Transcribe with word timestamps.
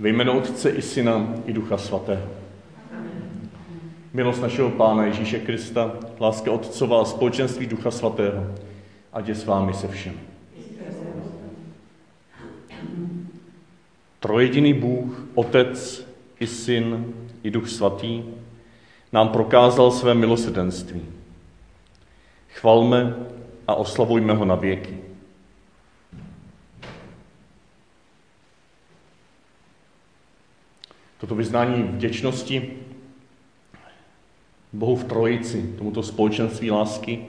Ve 0.00 0.08
jménu 0.08 0.38
Otce 0.38 0.70
i 0.70 0.82
Syna 0.82 1.34
i 1.46 1.52
Ducha 1.52 1.78
Svatého. 1.78 2.28
Milost 4.12 4.42
našeho 4.42 4.70
Pána 4.70 5.04
Ježíše 5.04 5.38
Krista, 5.38 5.92
láska 6.20 6.52
Otcova 6.52 7.00
a 7.00 7.04
společenství 7.04 7.66
Ducha 7.66 7.90
Svatého, 7.90 8.54
ať 9.12 9.28
je 9.28 9.34
s 9.34 9.44
vámi 9.44 9.74
se 9.74 9.88
všem. 9.88 10.14
Trojediný 14.20 14.74
Bůh, 14.74 15.26
Otec 15.34 16.06
i 16.40 16.46
Syn 16.46 17.14
i 17.42 17.50
Duch 17.50 17.68
Svatý, 17.68 18.24
nám 19.12 19.28
prokázal 19.28 19.90
své 19.90 20.14
milosedenství. 20.14 21.02
Chvalme 22.54 23.16
a 23.66 23.74
oslavujme 23.74 24.32
ho 24.32 24.44
na 24.44 24.54
věky. 24.54 25.09
Toto 31.20 31.34
vyznání 31.34 31.82
vděčnosti 31.82 32.76
Bohu 34.72 34.96
v 34.96 35.04
Trojici, 35.04 35.74
tomuto 35.78 36.02
společenství 36.02 36.70
lásky, 36.70 37.24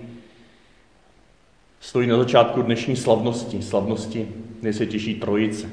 stojí 1.80 2.08
na 2.08 2.18
začátku 2.18 2.62
dnešní 2.62 2.96
slavnosti, 2.96 3.62
slavnosti 3.62 4.28
nejsvětější 4.62 5.16
Trojice. 5.16 5.70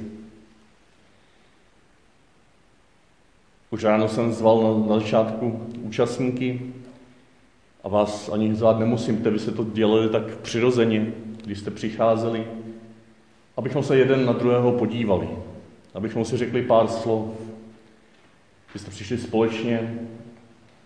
Už 3.70 3.84
ráno 3.84 4.09
jsem 4.09 4.33
zval 4.33 4.87
na, 4.89 4.98
začátku 4.98 5.66
účastníky 5.80 6.73
a 7.84 7.89
vás 7.89 8.28
ani 8.28 8.55
zvát 8.55 8.78
nemusím, 8.78 9.16
vy 9.16 9.39
se 9.39 9.53
to 9.53 9.64
dělali 9.64 10.09
tak 10.09 10.37
přirozeně, 10.37 11.12
když 11.45 11.59
jste 11.59 11.70
přicházeli, 11.70 12.47
abychom 13.56 13.83
se 13.83 13.98
jeden 13.98 14.27
na 14.27 14.33
druhého 14.33 14.73
podívali, 14.73 15.28
abychom 15.95 16.25
si 16.25 16.37
řekli 16.37 16.62
pár 16.62 16.89
slov, 16.89 17.48
že 18.72 18.78
jste 18.78 18.90
přišli 18.90 19.18
společně 19.18 19.98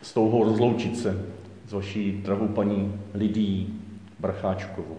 s 0.02 0.12
touhou 0.12 0.44
rozloučit 0.44 0.98
se 0.98 1.26
s 1.68 1.72
vaší 1.72 2.12
drahou 2.12 2.48
paní 2.48 3.00
Lidí 3.14 3.80
Bracháčkovou. 4.18 4.98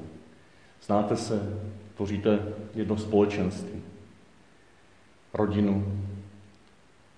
Znáte 0.86 1.18
se, 1.18 1.60
tvoříte 1.96 2.40
jedno 2.76 2.98
společenství, 2.98 3.82
rodinu, 5.34 6.02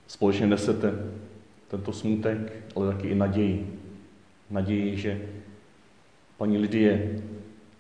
společně 0.08 0.48
nesete 0.48 0.94
tento 1.68 1.94
smutek, 1.94 2.54
ale 2.76 2.94
taky 2.94 3.08
i 3.08 3.16
naději. 3.16 3.80
Naději, 4.50 4.98
že 4.98 5.30
paní 6.38 6.58
Lidie 6.58 7.22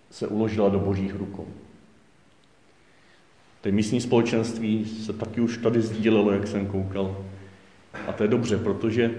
se 0.10 0.28
uložila 0.28 0.70
do 0.70 0.80
božích 0.80 1.16
rukou. 1.16 1.48
Té 3.62 3.72
místní 3.72 4.02
společenství 4.02 4.86
se 4.86 5.14
taky 5.14 5.42
už 5.42 5.58
tady 5.58 5.82
sdílelo, 5.82 6.32
jak 6.32 6.48
jsem 6.48 6.66
koukal. 6.68 7.26
A 8.08 8.12
to 8.12 8.24
je 8.24 8.30
dobře, 8.30 8.58
protože 8.58 9.12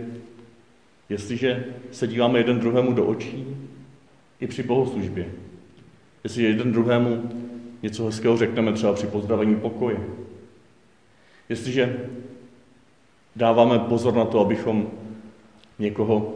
jestliže 1.09 1.65
se 1.91 2.07
díváme 2.07 2.39
jeden 2.39 2.61
druhému 2.61 2.93
do 2.93 3.07
očí, 3.07 3.57
i 4.41 4.47
při 4.47 4.63
bohoslužbě, 4.63 5.27
jestliže 6.25 6.49
jeden 6.49 6.73
druhému 6.73 7.31
něco 7.83 8.05
hezkého 8.05 8.37
řekneme 8.37 8.73
třeba 8.73 8.93
při 8.93 9.07
pozdravení 9.07 9.57
pokoje, 9.57 9.99
jestliže 11.49 12.11
dáváme 13.37 13.79
pozor 13.79 14.15
na 14.15 14.25
to, 14.25 14.41
abychom 14.41 14.91
někoho 15.79 16.35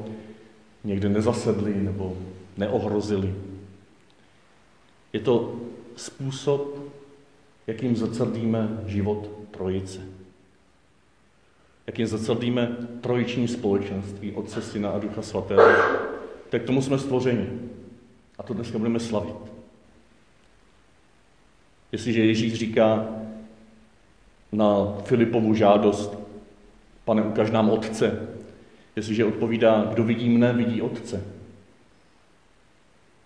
někde 0.85 1.09
nezasedli 1.09 1.75
nebo 1.75 2.17
neohrozili. 2.57 3.35
Je 5.13 5.21
to 5.21 5.61
způsob, 5.97 6.79
jakým 7.67 7.97
zrcadlíme 7.97 8.83
život 8.87 9.31
trojice 9.51 10.20
jakým 11.87 12.07
zacadlíme 12.07 12.77
trojiční 13.01 13.49
společenství 13.49 14.33
Otce, 14.33 14.63
Syna 14.63 14.91
a 14.91 14.99
Ducha 14.99 15.23
Svatého, 15.23 15.63
tak 16.49 16.63
tomu 16.63 16.83
jsme 16.83 16.99
stvořeni. 16.99 17.49
A 18.39 18.43
to 18.43 18.55
dneska 18.55 18.79
budeme 18.79 19.01
slavit. 19.01 19.37
Jestliže 21.93 22.25
Ježíš 22.25 22.55
říká 22.55 23.09
na 24.53 24.97
Filipovu 25.05 25.55
žádost, 25.55 26.19
pane, 27.05 27.23
ukaž 27.23 27.51
nám 27.51 27.71
Otce, 27.71 28.29
jestliže 28.97 29.25
odpovídá, 29.25 29.85
kdo 29.85 30.05
vidí 30.05 30.29
mne, 30.29 30.53
vidí 30.53 30.83
Otce. 30.83 31.25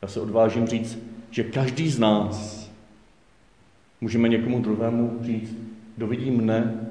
Já 0.03 0.09
se 0.09 0.21
odvážím 0.21 0.67
říct, 0.67 0.99
že 1.31 1.45
každý 1.45 1.91
z 1.91 1.99
nás 1.99 2.71
můžeme 4.01 4.29
někomu 4.29 4.61
druhému 4.61 5.19
říct, 5.23 5.57
kdo 5.97 6.07
vidí 6.07 6.31
mne, 6.31 6.89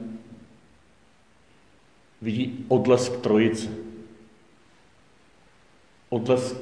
vidí 2.23 2.65
odlesk 2.67 3.17
trojice. 3.17 3.69
Odlesk 6.09 6.55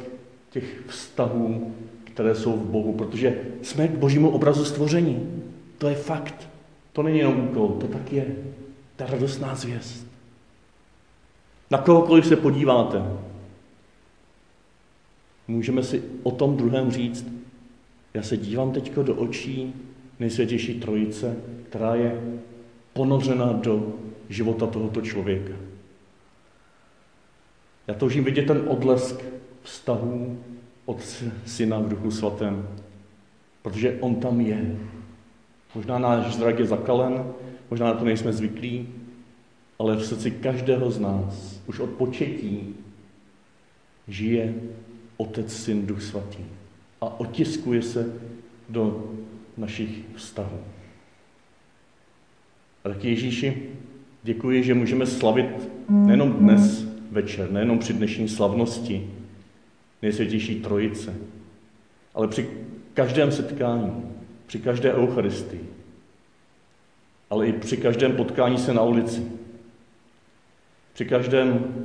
těch 0.50 0.84
vztahů, 0.88 1.76
které 2.04 2.36
jsou 2.36 2.54
v 2.54 2.66
Bohu, 2.66 2.94
protože 2.94 3.42
jsme 3.62 3.88
k 3.88 3.98
božímu 3.98 4.30
obrazu 4.30 4.66
stvoření. 4.66 5.44
To 5.78 5.88
je 5.88 5.96
fakt. 5.96 6.50
To 6.94 7.04
není 7.04 7.20
jenom 7.20 7.50
úkol, 7.50 7.68
to 7.68 7.88
tak 7.88 8.14
je. 8.14 8.36
Ta 8.96 9.06
radostná 9.06 9.56
zvěst. 9.56 10.08
Na 11.72 11.78
kohokoliv 11.78 12.26
se 12.26 12.36
podíváte, 12.36 13.04
můžeme 15.48 15.84
si 15.84 16.04
o 16.24 16.32
tom 16.32 16.58
druhém 16.58 16.92
říct, 16.92 17.26
já 18.14 18.24
se 18.24 18.38
dívám 18.38 18.72
teď 18.72 18.94
do 18.94 19.16
očí 19.16 19.74
nejsvětější 20.20 20.80
trojice, 20.80 21.36
která 21.70 21.96
je 21.96 22.42
ponořena 22.94 23.54
do 23.54 23.94
života 24.30 24.68
tohoto 24.68 25.02
člověka. 25.02 25.54
Já 27.88 27.94
toužím 27.94 28.24
vidět 28.24 28.48
ten 28.48 28.64
odlesk 28.68 29.24
vztahů 29.64 30.40
od 30.86 31.02
syna 31.46 31.80
v 31.80 31.90
duchu 31.90 32.12
svatém, 32.12 32.68
protože 33.62 33.98
on 34.00 34.16
tam 34.16 34.42
je. 34.42 34.78
Možná 35.76 36.00
náš 36.00 36.36
zrak 36.36 36.60
je 36.60 36.66
zakalen, 36.66 37.34
možná 37.70 37.86
na 37.86 37.94
to 37.94 38.06
nejsme 38.06 38.34
zvyklí, 38.34 38.90
ale 39.80 39.96
v 39.96 40.06
srdci 40.06 40.32
každého 40.32 40.92
z 40.92 41.00
nás 41.00 41.62
už 41.68 41.80
od 41.80 41.90
početí 41.90 42.76
žije 44.08 44.54
Otec, 45.18 45.54
Syn, 45.54 45.86
Duch 45.86 46.02
Svatý 46.02 46.46
a 47.02 47.20
otiskuje 47.20 47.82
se 47.82 48.14
do 48.70 49.12
našich 49.58 50.06
vztahů. 50.16 50.60
A 52.84 52.90
tak 52.90 53.04
Ježíši, 53.04 53.70
děkuji, 54.24 54.64
že 54.64 54.74
můžeme 54.74 55.06
slavit 55.06 55.70
nejenom 55.90 56.34
dnes 56.34 56.86
večer, 57.12 57.52
nejenom 57.52 57.80
při 57.80 57.94
dnešní 57.94 58.30
slavnosti 58.30 59.10
nejsvětější 60.02 60.62
trojice, 60.62 61.14
ale 62.14 62.28
při 62.28 62.50
každém 62.94 63.32
setkání, 63.32 63.92
při 64.46 64.60
každé 64.60 64.94
eucharistii, 64.94 65.66
ale 67.30 67.48
i 67.48 67.54
při 67.54 67.78
každém 67.78 68.16
potkání 68.16 68.58
se 68.58 68.74
na 68.74 68.82
ulici, 68.82 69.26
při 70.94 71.06
každém 71.06 71.76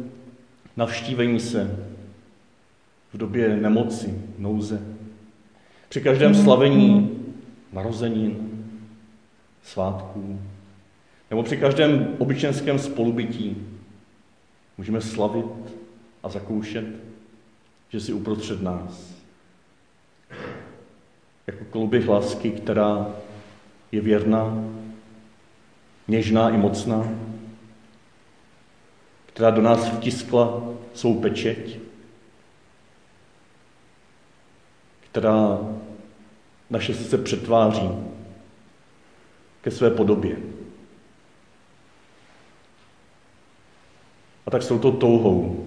navštívení 0.77 1.41
se 1.41 1.87
v 3.13 3.19
době 3.19 3.57
nemoci, 3.57 4.15
nouze, 4.39 4.83
při 5.89 6.01
každém 6.01 6.35
slavení 6.35 7.11
narozenin, 7.73 8.63
svátků, 9.63 10.41
nebo 11.31 11.43
při 11.43 11.57
každém 11.57 12.17
obyčenském 12.19 12.79
spolubytí 12.79 13.67
můžeme 14.79 15.01
slavit 15.01 15.47
a 16.23 16.29
zakoušet, 16.29 16.87
že 17.89 18.01
jsi 18.01 18.13
uprostřed 18.13 18.63
nás. 18.63 19.15
Jako 21.47 21.65
koluběh 21.65 22.09
lásky, 22.09 22.51
která 22.51 23.15
je 23.93 24.01
věrná, 24.01 24.65
něžná 26.09 26.51
i 26.51 26.57
mocná, 26.57 27.09
která 29.27 29.51
do 29.51 29.63
nás 29.63 29.89
vtiskla 29.89 30.63
svou 30.95 31.21
pečeť, 31.21 31.79
která 35.11 35.59
naše 36.71 36.95
srdce 36.95 37.19
přetváří 37.19 37.91
ke 39.63 39.71
své 39.71 39.91
podobě. 39.91 40.56
A 44.47 44.51
tak 44.51 44.63
s 44.63 44.69
touto 44.69 44.93
touhou, 44.93 45.65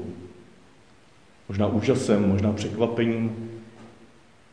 možná 1.49 1.67
úžasem, 1.67 2.29
možná 2.29 2.53
překvapením, 2.53 3.35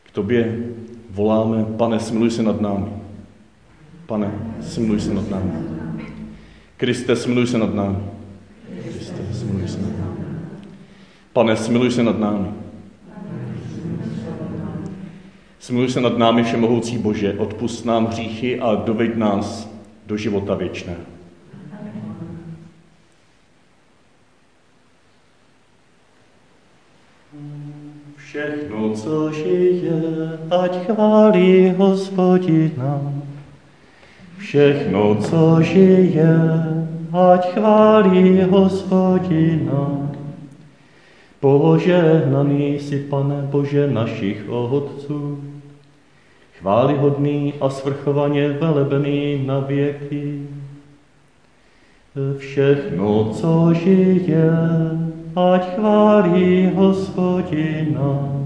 k 0.03 0.11
tobě 0.11 0.63
voláme, 1.09 1.65
pane, 1.77 1.99
smiluj 1.99 2.31
se 2.31 2.43
nad 2.43 2.61
námi. 2.61 2.91
Pane, 4.05 4.31
smiluj 4.61 4.99
se 4.99 5.13
nad 5.13 5.29
námi. 5.29 5.51
Kriste, 6.77 7.15
smiluj 7.15 7.47
se 7.47 7.57
nad 7.57 7.75
námi. 7.75 7.97
Kriste, 8.83 9.33
smiluj 9.33 9.67
se 9.67 9.81
nad 9.81 9.99
námi. 9.99 10.25
Pane, 11.33 11.57
smiluj 11.57 11.91
se 11.91 12.03
nad 12.03 12.19
námi. 12.19 12.47
Smiluj 15.59 15.89
se 15.89 16.01
nad 16.01 16.17
námi, 16.17 16.43
všemohoucí 16.43 16.97
Bože, 16.97 17.33
odpust 17.33 17.85
nám 17.85 18.05
hříchy 18.05 18.59
a 18.59 18.75
doveď 18.75 19.15
nás 19.15 19.69
do 20.05 20.17
života 20.17 20.55
věčného. 20.55 21.01
Všechno, 28.15 28.93
co 28.93 29.31
žije, 29.31 30.36
ať 30.51 30.85
chválí 30.85 31.75
hospodina. 31.77 33.01
Všechno, 34.37 35.15
co 35.15 35.61
žije, 35.61 36.37
ať 37.11 37.41
chválí 37.53 38.41
hospodina. 38.41 40.11
Požehnaný 41.39 42.79
si, 42.79 42.99
pane 42.99 43.41
Bože, 43.51 43.87
našich 43.87 44.49
otců, 44.49 45.39
chválihodný 46.59 47.53
a 47.61 47.69
svrchovaně 47.69 48.49
velebený 48.49 49.43
na 49.45 49.59
věky. 49.59 50.41
Všechno, 52.37 53.29
co 53.33 53.73
žije, 53.73 54.49
ať 55.35 55.75
chválí 55.75 56.71
hospodina. 56.75 58.36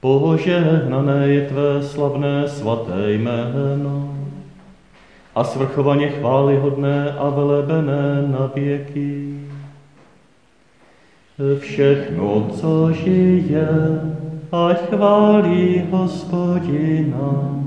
Požehnané 0.00 1.28
je 1.28 1.48
tvé 1.48 1.82
slavné 1.82 2.48
svaté 2.48 3.12
jméno 3.12 4.16
a 5.34 5.44
svrchovaně 5.44 6.08
chválihodné 6.08 7.12
a 7.12 7.28
velebené 7.28 8.22
na 8.28 8.50
věky. 8.54 9.40
Všechno, 11.58 12.48
co 12.60 12.92
žije, 12.92 13.68
ať 14.52 14.88
chválí 14.88 15.82
hospodina. 15.90 17.60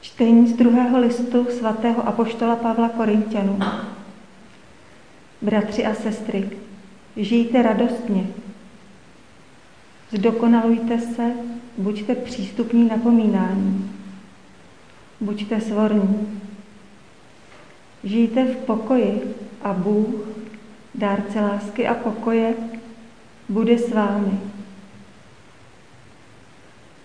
Čtení 0.00 0.48
z 0.48 0.56
druhého 0.56 1.00
listu 1.00 1.46
svatého 1.50 2.08
apoštola 2.08 2.56
Pavla 2.56 2.88
Korintianů. 2.88 3.58
Bratři 5.42 5.86
a 5.86 5.94
sestry, 5.94 6.50
žijte 7.16 7.62
radostně, 7.62 8.26
zdokonalujte 10.14 10.98
se, 10.98 11.32
buďte 11.78 12.14
přístupní 12.14 12.88
napomínání, 12.88 13.90
buďte 15.20 15.60
svorní, 15.60 16.40
žijte 18.04 18.44
v 18.44 18.56
pokoji 18.56 19.34
a 19.62 19.72
Bůh, 19.72 20.14
dárce 20.94 21.40
lásky 21.40 21.86
a 21.86 21.94
pokoje, 21.94 22.54
bude 23.48 23.78
s 23.78 23.92
vámi. 23.92 24.40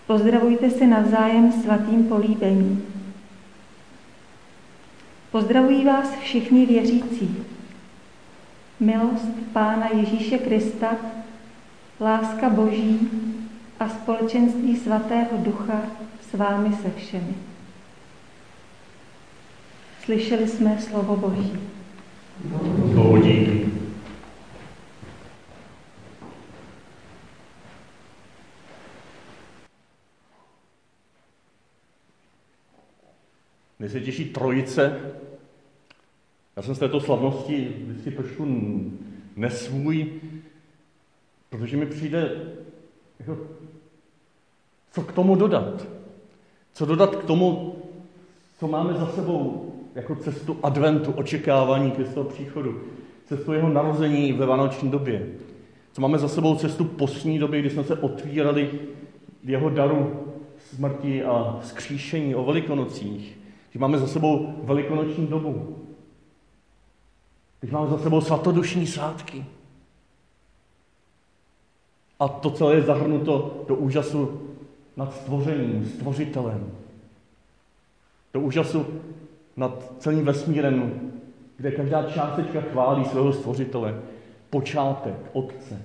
Pozdravujte 0.06 0.70
se 0.70 0.86
navzájem 0.86 1.52
svatým 1.52 2.04
políbením. 2.04 2.84
Pozdravují 5.30 5.84
vás 5.84 6.14
všichni 6.14 6.66
věřící. 6.66 7.36
Milost 8.80 9.28
Pána 9.52 9.88
Ježíše 9.94 10.38
Krista, 10.38 10.96
láska 12.00 12.50
Boží 12.50 13.10
a 13.80 13.88
společenství 13.88 14.76
svatého 14.76 15.36
ducha 15.36 15.82
s 16.30 16.34
vámi 16.34 16.76
se 16.76 16.90
všemi. 16.90 17.34
Slyšeli 20.04 20.48
jsme 20.48 20.80
slovo 20.80 21.16
Boží. 21.16 21.52
Díky. 23.22 23.66
Nejsvětější 33.78 34.24
trojice. 34.24 35.00
Já 36.56 36.62
jsem 36.62 36.74
z 36.74 36.78
této 36.78 37.00
slavnosti 37.00 37.76
vždycky 37.86 38.10
trošku 38.10 38.46
nesvůj, 39.36 40.20
protože 41.50 41.76
mi 41.76 41.86
přijde, 41.86 42.36
jako, 43.18 43.38
co 44.92 45.02
k 45.02 45.12
tomu 45.12 45.36
dodat. 45.36 45.86
Co 46.72 46.86
dodat 46.86 47.16
k 47.16 47.24
tomu, 47.24 47.76
co 48.58 48.68
máme 48.68 48.94
za 48.94 49.06
sebou 49.06 49.72
jako 49.94 50.16
cestu 50.16 50.56
adventu, 50.62 51.12
očekávání 51.12 51.90
Kristova 51.90 52.30
příchodu, 52.30 52.80
cestu 53.26 53.52
jeho 53.52 53.68
narození 53.68 54.32
ve 54.32 54.46
vánoční 54.46 54.90
době. 54.90 55.26
Co 55.92 56.00
máme 56.00 56.18
za 56.18 56.28
sebou 56.28 56.54
cestu 56.54 56.84
postní 56.84 57.38
doby, 57.38 57.60
kdy 57.60 57.70
jsme 57.70 57.84
se 57.84 57.94
otvírali 57.98 58.70
jeho 59.44 59.70
daru 59.70 60.26
smrti 60.58 61.24
a 61.24 61.60
skříšení 61.62 62.34
o 62.34 62.44
velikonocích. 62.44 63.38
Když 63.70 63.80
máme 63.80 63.98
za 63.98 64.06
sebou 64.06 64.54
velikonoční 64.62 65.26
dobu. 65.26 65.76
Když 67.60 67.72
máme 67.72 67.90
za 67.90 67.98
sebou 67.98 68.20
svatodušní 68.20 68.86
svátky. 68.86 69.44
A 72.20 72.28
to 72.28 72.50
celé 72.50 72.74
je 72.74 72.82
zahrnuto 72.82 73.64
do 73.68 73.76
úžasu 73.76 74.40
nad 74.96 75.14
stvořením, 75.14 75.86
stvořitelem. 75.86 76.70
Do 78.34 78.40
úžasu 78.40 78.86
nad 79.56 79.92
celým 79.98 80.24
vesmírem, 80.24 81.00
kde 81.56 81.70
každá 81.70 82.10
částečka 82.10 82.60
chválí 82.60 83.04
svého 83.04 83.32
stvořitele. 83.32 84.00
Počátek, 84.50 85.14
Otce. 85.32 85.82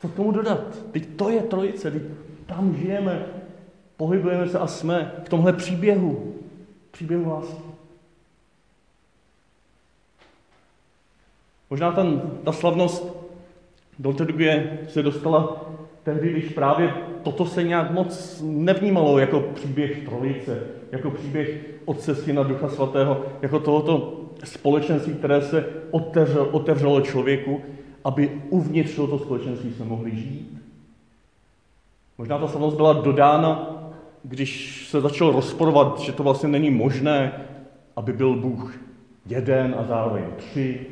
Co 0.00 0.08
k 0.08 0.14
tomu 0.14 0.32
dodat? 0.32 0.78
Teď 0.92 1.08
to 1.16 1.30
je 1.30 1.42
trojice, 1.42 1.90
teď 1.90 2.02
tam 2.46 2.76
žijeme, 2.76 3.26
pohybujeme 3.96 4.48
se 4.48 4.58
a 4.58 4.66
jsme 4.66 5.12
v 5.24 5.28
tomhle 5.28 5.52
příběhu. 5.52 6.34
Příběhu 6.90 7.30
lásky. 7.30 7.62
Možná 11.70 11.92
ten, 11.92 12.22
ta 12.44 12.52
slavnost 12.52 13.11
do 13.98 14.12
doby 14.12 14.70
se 14.88 15.02
dostala 15.02 15.64
tehdy, 16.02 16.30
když 16.30 16.48
právě 16.48 16.94
toto 17.22 17.46
se 17.46 17.62
nějak 17.62 17.90
moc 17.90 18.42
nevnímalo 18.46 19.18
jako 19.18 19.40
příběh 19.40 20.04
trojice, 20.08 20.62
jako 20.92 21.10
příběh 21.10 21.60
Otce, 21.84 22.14
Syna, 22.14 22.42
Ducha 22.42 22.68
Svatého, 22.68 23.24
jako 23.42 23.60
tohoto 23.60 24.20
společenství, 24.44 25.14
které 25.14 25.42
se 25.42 25.66
otevřelo, 25.90 26.46
otevřelo 26.46 27.00
člověku, 27.00 27.60
aby 28.04 28.42
uvnitř 28.50 28.94
tohoto 28.94 29.18
společenství 29.18 29.72
se 29.72 29.84
mohli 29.84 30.16
žít. 30.16 30.58
Možná 32.18 32.38
ta 32.38 32.48
slavnost 32.48 32.76
byla 32.76 32.92
dodána, 32.92 33.78
když 34.24 34.84
se 34.88 35.00
začal 35.00 35.32
rozporovat, 35.32 36.00
že 36.00 36.12
to 36.12 36.22
vlastně 36.22 36.48
není 36.48 36.70
možné, 36.70 37.32
aby 37.96 38.12
byl 38.12 38.36
Bůh 38.36 38.78
jeden 39.26 39.74
a 39.78 39.84
zároveň 39.84 40.24
tři. 40.36 40.86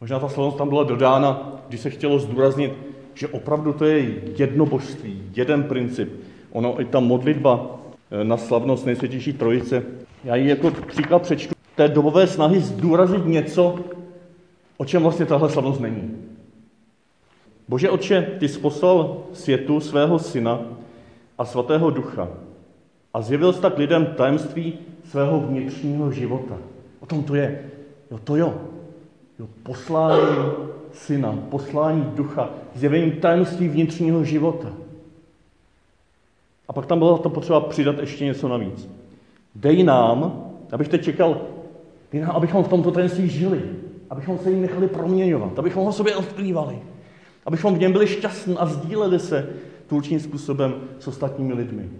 Možná 0.00 0.18
ta 0.18 0.28
slavnost 0.28 0.58
tam 0.58 0.68
byla 0.68 0.84
dodána, 0.84 1.52
když 1.68 1.80
se 1.80 1.90
chtělo 1.90 2.18
zdůraznit, 2.18 2.72
že 3.14 3.28
opravdu 3.28 3.72
to 3.72 3.84
je 3.84 4.14
jedno 4.38 4.66
božství, 4.66 5.22
jeden 5.36 5.62
princip. 5.62 6.12
Ono 6.52 6.80
i 6.80 6.84
ta 6.84 7.00
modlitba 7.00 7.80
eh, 8.10 8.24
na 8.24 8.36
slavnost 8.36 8.86
nejsvětější 8.86 9.32
trojice, 9.32 9.82
já 10.24 10.36
ji 10.36 10.48
jako 10.48 10.70
příklad 10.70 11.22
přečtu, 11.22 11.54
té 11.74 11.88
dobové 11.88 12.26
snahy 12.26 12.60
zdůraznit 12.60 13.26
něco, 13.26 13.78
o 14.76 14.84
čem 14.84 15.02
vlastně 15.02 15.26
tahle 15.26 15.50
slavnost 15.50 15.80
není. 15.80 16.16
Bože 17.68 17.90
Otče, 17.90 18.36
ty 18.38 18.48
jsi 18.48 18.58
poslal 18.58 19.16
světu 19.32 19.80
svého 19.80 20.18
syna 20.18 20.60
a 21.38 21.44
svatého 21.44 21.90
ducha 21.90 22.28
a 23.14 23.22
zjevil 23.22 23.52
jsi 23.52 23.60
tak 23.60 23.78
lidem 23.78 24.06
tajemství 24.06 24.78
svého 25.04 25.40
vnitřního 25.40 26.12
života. 26.12 26.58
O 27.00 27.06
tom 27.06 27.22
to 27.22 27.34
je. 27.34 27.70
Jo, 28.10 28.18
to 28.24 28.36
jo. 28.36 28.60
Jo 29.40 29.48
poslání 29.62 30.36
syna, 30.92 31.38
poslání 31.50 32.04
ducha, 32.14 32.50
zjevení 32.74 33.12
tajemství 33.12 33.68
vnitřního 33.68 34.24
života. 34.24 34.72
A 36.68 36.72
pak 36.72 36.86
tam 36.86 36.98
bylo 36.98 37.18
to 37.18 37.30
potřeba 37.30 37.60
přidat 37.60 37.98
ještě 37.98 38.24
něco 38.24 38.48
navíc. 38.48 38.88
Dej 39.54 39.82
nám, 39.82 40.44
abych 40.72 40.88
teď 40.88 41.04
čekal, 41.04 41.40
dej 42.12 42.20
nám, 42.20 42.30
abychom 42.30 42.64
v 42.64 42.68
tomto 42.68 42.90
tajemství 42.90 43.28
žili, 43.28 43.62
abychom 44.10 44.38
se 44.38 44.50
jim 44.50 44.62
nechali 44.62 44.88
proměňovat, 44.88 45.58
abychom 45.58 45.84
ho 45.84 45.92
sobě 45.92 46.16
odkrývali, 46.16 46.78
abychom 47.46 47.74
v 47.74 47.78
něm 47.78 47.92
byli 47.92 48.06
šťastní 48.06 48.56
a 48.56 48.66
sdíleli 48.66 49.18
se 49.18 49.50
tvůrčím 49.86 50.20
způsobem 50.20 50.74
s 50.98 51.06
ostatními 51.06 51.52
lidmi. 51.52 51.90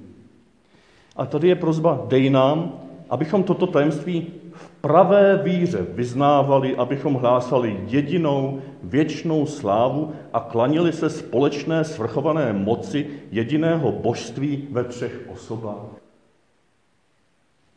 A 1.16 1.26
tady 1.26 1.48
je 1.48 1.54
prozba, 1.54 2.04
dej 2.08 2.30
nám, 2.30 2.72
abychom 3.10 3.42
toto 3.42 3.66
tajemství 3.66 4.26
v 4.60 4.68
pravé 4.80 5.40
víře 5.42 5.86
vyznávali, 5.90 6.76
abychom 6.76 7.14
hlásali 7.14 7.80
jedinou 7.86 8.62
věčnou 8.82 9.46
slávu 9.46 10.12
a 10.32 10.40
klanili 10.40 10.92
se 10.92 11.10
společné 11.10 11.84
svrchované 11.84 12.52
moci 12.52 13.06
jediného 13.30 13.92
božství 13.92 14.68
ve 14.70 14.84
třech 14.84 15.20
osobách. 15.32 15.86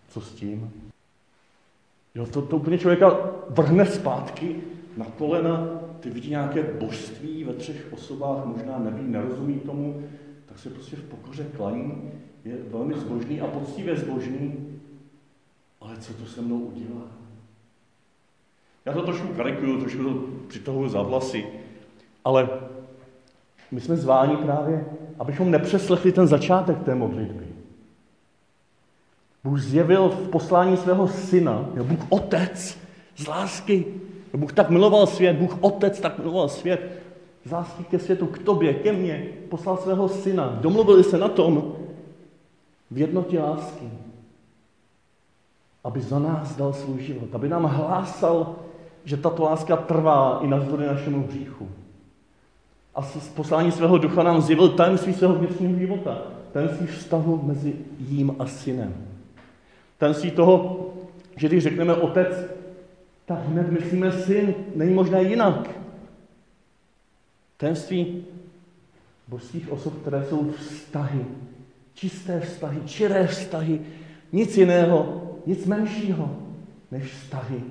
Co 0.10 0.22
s 0.22 0.32
tím? 0.32 0.72
Jo, 2.16 2.26
to, 2.26 2.42
to 2.42 2.56
úplně 2.56 2.78
člověka 2.78 3.18
vrhne 3.50 3.86
zpátky 3.86 4.56
na 4.98 5.06
kolena, 5.06 5.68
ty 6.00 6.10
vidí 6.10 6.30
nějaké 6.30 6.64
božství 6.64 7.44
ve 7.44 7.54
třech 7.54 7.88
osobách, 7.94 8.46
možná 8.46 8.80
neví, 8.80 9.04
nerozumí 9.08 9.60
tomu, 9.60 10.04
tak 10.46 10.60
se 10.60 10.70
prostě 10.70 10.96
v 10.96 11.04
pokoře 11.04 11.46
klaní, 11.58 12.12
je 12.46 12.56
velmi 12.72 12.94
zbožný 12.94 13.42
a 13.42 13.48
poctivě 13.48 13.96
zbožný, 13.96 14.73
ale 15.84 15.98
co 15.98 16.14
to 16.14 16.26
se 16.26 16.42
mnou 16.42 16.60
udělá? 16.60 17.08
Já 18.86 18.94
to 18.94 19.02
trošku 19.02 19.28
karikuju, 19.28 19.80
trošku 19.80 20.04
to 20.04 20.24
přitahuju 20.48 20.90
za 20.90 21.02
vlasy, 21.02 21.46
ale 22.26 22.50
my 23.72 23.82
jsme 23.82 23.96
zváni 23.96 24.38
právě, 24.38 24.86
abychom 25.20 25.52
nepřeslechli 25.52 26.12
ten 26.12 26.28
začátek 26.28 26.84
té 26.84 26.96
modlitby. 26.96 27.48
Bůh 29.44 29.60
zjevil 29.60 30.10
v 30.10 30.30
poslání 30.30 30.78
svého 30.78 31.08
syna, 31.08 31.70
jo, 31.76 31.84
Bůh 31.84 32.00
Otec 32.10 32.78
z 33.16 33.28
lásky. 33.28 33.86
Jo, 34.34 34.40
Bůh 34.40 34.54
tak 34.54 34.70
miloval 34.70 35.08
svět, 35.08 35.38
Bůh 35.38 35.58
Otec 35.62 36.00
tak 36.00 36.20
miloval 36.20 36.50
svět, 36.50 37.04
z 37.46 37.52
lásky 37.52 37.84
ke 37.84 38.00
světu, 38.00 38.28
k 38.28 38.40
tobě, 38.40 38.74
ke 38.74 38.92
mně, 38.92 39.28
poslal 39.50 39.78
svého 39.78 40.10
syna. 40.10 40.58
Domluvili 40.62 41.04
se 41.04 41.18
na 41.18 41.28
tom 41.28 41.76
v 42.92 42.98
jednotě 42.98 43.40
lásky, 43.40 43.90
aby 45.84 46.02
za 46.02 46.20
nás 46.20 46.56
dal 46.56 46.74
svůj 46.74 47.02
život, 47.02 47.36
aby 47.36 47.50
nám 47.50 47.64
hlásal, 47.64 48.56
že 49.06 49.18
tato 49.18 49.44
láska 49.44 49.78
trvá 49.78 50.40
i 50.44 50.48
navzdory 50.48 50.86
našemu 50.86 51.28
hříchu. 51.28 51.70
A 52.96 53.02
z 53.02 53.30
poslání 53.30 53.72
svého 53.72 53.98
ducha 53.98 54.24
nám 54.24 54.42
zjevil 54.42 54.70
tajemství 54.70 55.14
svého 55.14 55.34
vnitřního 55.34 55.80
života, 55.80 56.22
tajemství 56.52 56.88
vztahu 56.88 57.42
mezi 57.44 57.76
jím 58.00 58.36
a 58.40 58.46
synem. 58.46 58.94
Tajemství 59.98 60.32
toho, 60.32 60.80
že 61.36 61.48
když 61.48 61.64
řekneme 61.64 61.94
otec, 61.94 62.28
tak 63.26 63.48
hned 63.48 63.72
myslíme 63.72 64.12
syn, 64.12 64.56
není 64.76 64.94
možné 64.94 65.24
jinak. 65.24 65.70
Tajemství 67.58 68.26
božských 69.28 69.72
osob, 69.72 69.94
které 70.02 70.26
jsou 70.30 70.52
vztahy, 70.52 71.26
čisté 71.94 72.40
vztahy, 72.40 72.82
čiré 72.86 73.28
vztahy, 73.28 73.82
nic 74.32 74.58
jiného, 74.58 75.22
nic 75.46 75.66
menšího 75.66 76.38
než 76.92 77.14
vztahy. 77.14 77.64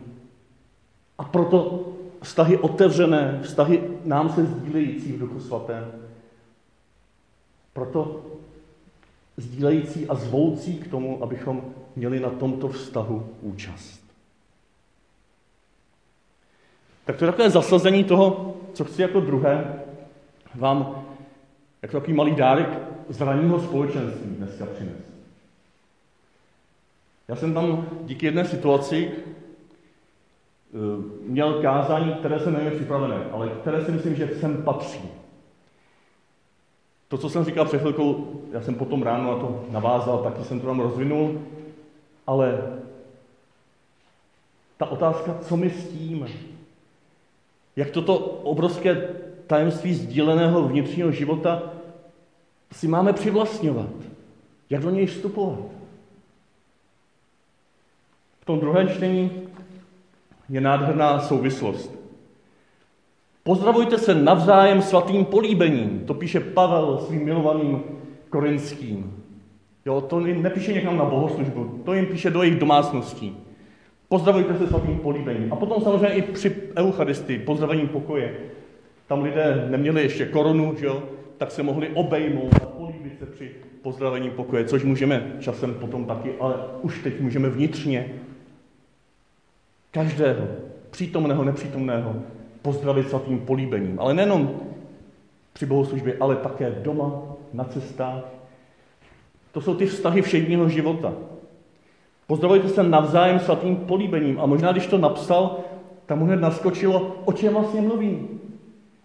A 1.18 1.24
proto 1.24 1.88
vztahy 2.22 2.58
otevřené, 2.58 3.40
vztahy 3.42 3.82
nám 4.04 4.30
se 4.30 4.46
sdílející 4.46 5.12
v 5.12 5.18
Duchu 5.18 5.40
Svatém. 5.40 5.92
Proto 7.72 8.24
sdílející 9.36 10.08
a 10.08 10.14
zvoucí 10.14 10.74
k 10.74 10.88
tomu, 10.88 11.22
abychom 11.22 11.62
měli 11.96 12.20
na 12.20 12.30
tomto 12.30 12.68
vztahu 12.68 13.26
účast. 13.40 14.02
Tak 17.04 17.16
to 17.16 17.24
je 17.24 17.30
takové 17.30 17.50
zasazení 17.50 18.04
toho, 18.04 18.56
co 18.72 18.84
chci 18.84 19.02
jako 19.02 19.20
druhé 19.20 19.82
vám 20.54 21.04
jako 21.82 21.92
takový 21.92 22.12
malý 22.12 22.34
dárek 22.34 22.78
z 23.08 23.20
ranního 23.20 23.60
společenství 23.60 24.30
dneska 24.30 24.66
přinést. 24.66 25.11
Já 27.32 27.36
jsem 27.36 27.54
tam 27.54 27.86
díky 28.02 28.26
jedné 28.26 28.44
situaci 28.44 29.10
eh, 29.10 29.18
měl 31.26 31.62
kázání, 31.62 32.14
které 32.14 32.38
jsem 32.38 32.52
neměl 32.52 32.74
připravené, 32.74 33.24
ale 33.32 33.48
které 33.48 33.84
si 33.84 33.92
myslím, 33.92 34.14
že 34.14 34.28
sem 34.40 34.62
patří. 34.62 35.00
To, 37.08 37.18
co 37.18 37.30
jsem 37.30 37.44
říkal 37.44 37.64
před 37.64 37.80
chvilkou, 37.80 38.40
já 38.52 38.62
jsem 38.62 38.74
potom 38.74 39.02
ráno 39.02 39.32
na 39.32 39.38
to 39.38 39.64
navázal, 39.70 40.18
taky 40.18 40.44
jsem 40.44 40.60
to 40.60 40.66
tam 40.66 40.80
rozvinul, 40.80 41.40
ale 42.26 42.78
ta 44.76 44.86
otázka, 44.86 45.38
co 45.40 45.56
my 45.56 45.70
s 45.70 45.88
tím, 45.88 46.26
jak 47.76 47.90
toto 47.90 48.18
obrovské 48.18 49.08
tajemství 49.46 49.94
sdíleného 49.94 50.68
vnitřního 50.68 51.12
života 51.12 51.62
si 52.72 52.88
máme 52.88 53.12
přivlastňovat, 53.12 53.90
jak 54.70 54.82
do 54.82 54.90
něj 54.90 55.06
vstupovat. 55.06 55.81
V 58.42 58.44
tom 58.44 58.60
druhém 58.60 58.88
čtení 58.88 59.30
je 60.48 60.60
nádherná 60.60 61.20
souvislost. 61.20 61.98
Pozdravujte 63.42 63.98
se 63.98 64.14
navzájem 64.14 64.82
svatým 64.82 65.24
políbením, 65.24 66.02
to 66.06 66.14
píše 66.14 66.40
Pavel 66.40 66.98
svým 66.98 67.24
milovaným 67.24 67.82
korinským. 68.30 69.24
Jo, 69.86 70.00
to 70.00 70.20
nepíše 70.20 70.72
někam 70.72 70.96
na 70.96 71.04
bohoslužbu, 71.04 71.80
to 71.84 71.94
jim 71.94 72.06
píše 72.06 72.30
do 72.30 72.42
jejich 72.42 72.58
domácností. 72.58 73.36
Pozdravujte 74.08 74.58
se 74.58 74.66
svatým 74.66 74.98
políbením. 74.98 75.52
A 75.52 75.56
potom 75.56 75.82
samozřejmě 75.82 76.14
i 76.14 76.22
při 76.22 76.56
Eucharistii, 76.76 77.38
pozdravení 77.38 77.88
pokoje. 77.88 78.34
Tam 79.06 79.22
lidé 79.22 79.66
neměli 79.70 80.02
ještě 80.02 80.26
korunu, 80.26 80.74
že 80.78 80.86
jo? 80.86 81.02
tak 81.42 81.50
se 81.50 81.62
mohli 81.62 81.88
obejmout 81.88 82.54
a 82.54 82.66
políbit 82.66 83.18
se 83.18 83.26
při 83.26 83.50
pozdravení 83.82 84.30
pokoje, 84.30 84.64
což 84.64 84.84
můžeme 84.84 85.32
časem 85.40 85.74
potom 85.74 86.04
taky, 86.04 86.32
ale 86.40 86.54
už 86.82 87.02
teď 87.02 87.20
můžeme 87.20 87.48
vnitřně 87.48 88.10
každého, 89.92 90.46
přítomného, 90.90 91.44
nepřítomného, 91.44 92.14
pozdravit 92.62 93.08
svatým 93.08 93.38
políbením. 93.38 94.00
Ale 94.00 94.14
nejenom 94.14 94.60
při 95.52 95.66
bohoslužbě, 95.66 96.16
ale 96.20 96.36
také 96.36 96.70
doma, 96.70 97.22
na 97.52 97.64
cestách. 97.64 98.24
To 99.52 99.60
jsou 99.60 99.74
ty 99.74 99.86
vztahy 99.86 100.22
všedního 100.22 100.68
života. 100.68 101.12
Pozdravujte 102.26 102.68
se 102.68 102.82
navzájem 102.82 103.38
svatým 103.38 103.76
políbením. 103.76 104.40
A 104.40 104.46
možná, 104.46 104.72
když 104.72 104.86
to 104.86 104.98
napsal, 104.98 105.58
tam 106.06 106.18
mu 106.18 106.24
hned 106.24 106.40
naskočilo, 106.40 107.16
o 107.24 107.32
čem 107.32 107.52
vlastně 107.52 107.80
mluví. 107.80 108.28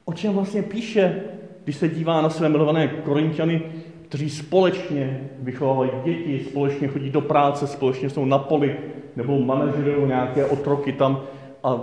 O 0.06 0.14
čem 0.14 0.34
vlastně 0.34 0.64
píše, 0.64 1.24
když 1.64 1.76
se 1.76 1.90
dívá 1.90 2.22
na 2.22 2.30
své 2.30 2.50
milované 2.50 2.88
Korintiany, 2.88 3.62
kteří 4.08 4.30
společně 4.30 5.30
vychovávají 5.40 5.92
děti, 6.06 6.46
společně 6.50 6.88
chodí 6.88 7.10
do 7.10 7.22
práce, 7.22 7.68
společně 7.68 8.10
jsou 8.10 8.26
na 8.26 8.38
poli, 8.38 8.76
nebo 9.16 9.40
manažerují 9.40 10.08
nějaké 10.08 10.46
otroky 10.46 10.92
tam 10.92 11.22
a 11.64 11.82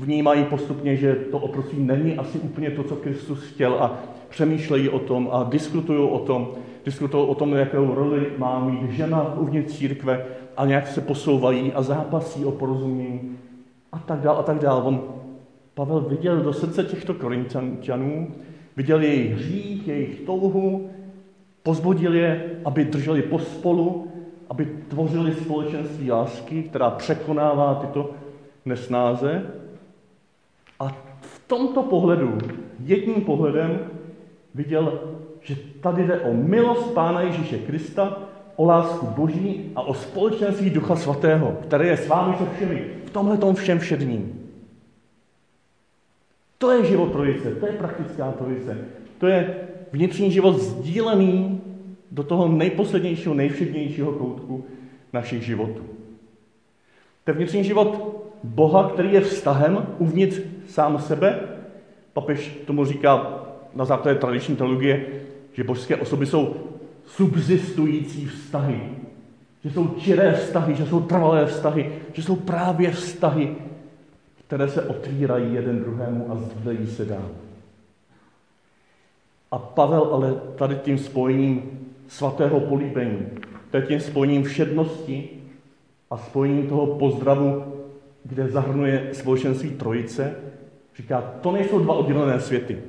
vnímají 0.00 0.44
postupně, 0.44 0.96
že 0.96 1.14
to 1.14 1.38
otroctví 1.38 1.82
není 1.82 2.16
asi 2.16 2.38
úplně 2.38 2.70
to, 2.70 2.84
co 2.84 2.96
Kristus 2.96 3.42
chtěl 3.42 3.74
a 3.74 3.98
přemýšlejí 4.28 4.88
o 4.88 4.98
tom 4.98 5.28
a 5.32 5.44
diskutují 5.44 6.10
o 6.10 6.18
tom, 6.18 6.48
diskutují 6.84 7.28
o 7.28 7.34
tom, 7.34 7.52
jakou 7.52 7.94
roli 7.94 8.26
má 8.38 8.64
mít 8.64 8.90
žena 8.90 9.34
uvnitř 9.38 9.76
církve 9.76 10.24
a 10.56 10.66
nějak 10.66 10.86
se 10.86 11.00
posouvají 11.00 11.72
a 11.72 11.82
zápasí 11.82 12.44
o 12.44 12.50
porozumění 12.50 13.20
a 13.92 13.98
tak 13.98 14.20
dále 14.20 14.38
a 14.38 14.42
tak 14.42 14.58
dále. 14.58 14.82
On, 14.82 15.02
Pavel 15.74 16.00
viděl 16.00 16.36
do 16.36 16.52
srdce 16.52 16.84
těchto 16.84 17.14
korintianů, 17.14 18.28
viděl 18.76 19.02
jejich 19.02 19.32
hřích, 19.32 19.88
jejich 19.88 20.20
touhu, 20.20 20.90
pozbudil 21.66 22.14
je, 22.14 22.62
aby 22.64 22.84
drželi 22.84 23.22
pospolu, 23.22 24.06
aby 24.50 24.64
tvořili 24.88 25.34
společenství 25.34 26.10
lásky, 26.10 26.62
která 26.62 26.90
překonává 26.90 27.74
tyto 27.74 28.10
nesnáze. 28.64 29.42
A 30.80 30.88
v 31.20 31.42
tomto 31.46 31.82
pohledu, 31.82 32.38
jedním 32.84 33.24
pohledem, 33.26 33.80
viděl, 34.54 35.00
že 35.40 35.56
tady 35.82 36.06
jde 36.06 36.20
o 36.20 36.34
milost 36.34 36.94
Pána 36.94 37.20
Ježíše 37.20 37.58
Krista, 37.58 38.18
o 38.56 38.64
lásku 38.64 39.06
Boží 39.06 39.72
a 39.74 39.82
o 39.82 39.94
společenství 39.94 40.70
Ducha 40.70 40.96
Svatého, 40.96 41.58
které 41.62 41.86
je 41.86 41.96
s 41.96 42.08
vámi 42.08 42.36
se 42.38 42.46
všemi, 42.56 42.86
v 43.04 43.10
tomhle 43.10 43.38
tom 43.38 43.54
všem 43.54 43.78
všedním. 43.78 44.50
To 46.58 46.70
je 46.70 46.84
život 46.84 47.12
trojice, 47.12 47.50
to 47.50 47.66
je 47.66 47.72
praktická 47.72 48.32
trojice. 48.32 48.78
To 49.18 49.26
je 49.26 49.65
vnitřní 49.92 50.30
život 50.30 50.58
sdílený 50.58 51.60
do 52.10 52.22
toho 52.22 52.48
nejposlednějšího, 52.48 53.34
nejvšednějšího 53.34 54.12
koutku 54.12 54.64
našich 55.12 55.42
životů. 55.42 55.82
Je 57.26 57.32
vnitřní 57.32 57.64
život 57.64 58.22
Boha, 58.44 58.90
který 58.90 59.12
je 59.12 59.20
vztahem 59.20 59.86
uvnitř 59.98 60.40
sám 60.68 60.98
sebe. 60.98 61.40
Papež 62.12 62.58
tomu 62.66 62.84
říká 62.84 63.42
na 63.74 63.84
základě 63.84 64.18
tradiční 64.18 64.56
teologie, 64.56 65.06
že 65.52 65.64
božské 65.64 65.96
osoby 65.96 66.26
jsou 66.26 66.56
subsistující 67.06 68.26
vztahy. 68.26 68.80
Že 69.64 69.70
jsou 69.70 69.88
čiré 69.88 70.32
vztahy, 70.32 70.74
že 70.74 70.86
jsou 70.86 71.00
trvalé 71.00 71.46
vztahy, 71.46 71.92
že 72.12 72.22
jsou 72.22 72.36
právě 72.36 72.90
vztahy, 72.90 73.56
které 74.46 74.68
se 74.68 74.82
otvírají 74.82 75.54
jeden 75.54 75.80
druhému 75.80 76.26
a 76.30 76.36
sdílejí 76.36 76.86
se 76.86 77.04
dál. 77.04 77.30
A 79.50 79.58
Pavel 79.58 80.02
ale 80.12 80.34
tady 80.58 80.76
tím 80.76 80.98
spojením 80.98 81.80
svatého 82.08 82.60
políbení, 82.60 83.26
to 83.70 83.76
je 83.76 83.82
tím 83.82 84.00
spojením 84.00 84.42
všednosti 84.42 85.28
a 86.10 86.16
spojením 86.16 86.68
toho 86.68 86.86
pozdravu, 86.86 87.64
kde 88.24 88.48
zahrnuje 88.48 89.08
společenství 89.12 89.70
trojice, 89.70 90.36
říká, 90.96 91.20
to 91.40 91.52
nejsou 91.52 91.78
dva 91.78 91.94
oddělené 91.94 92.40
světy. 92.40 92.82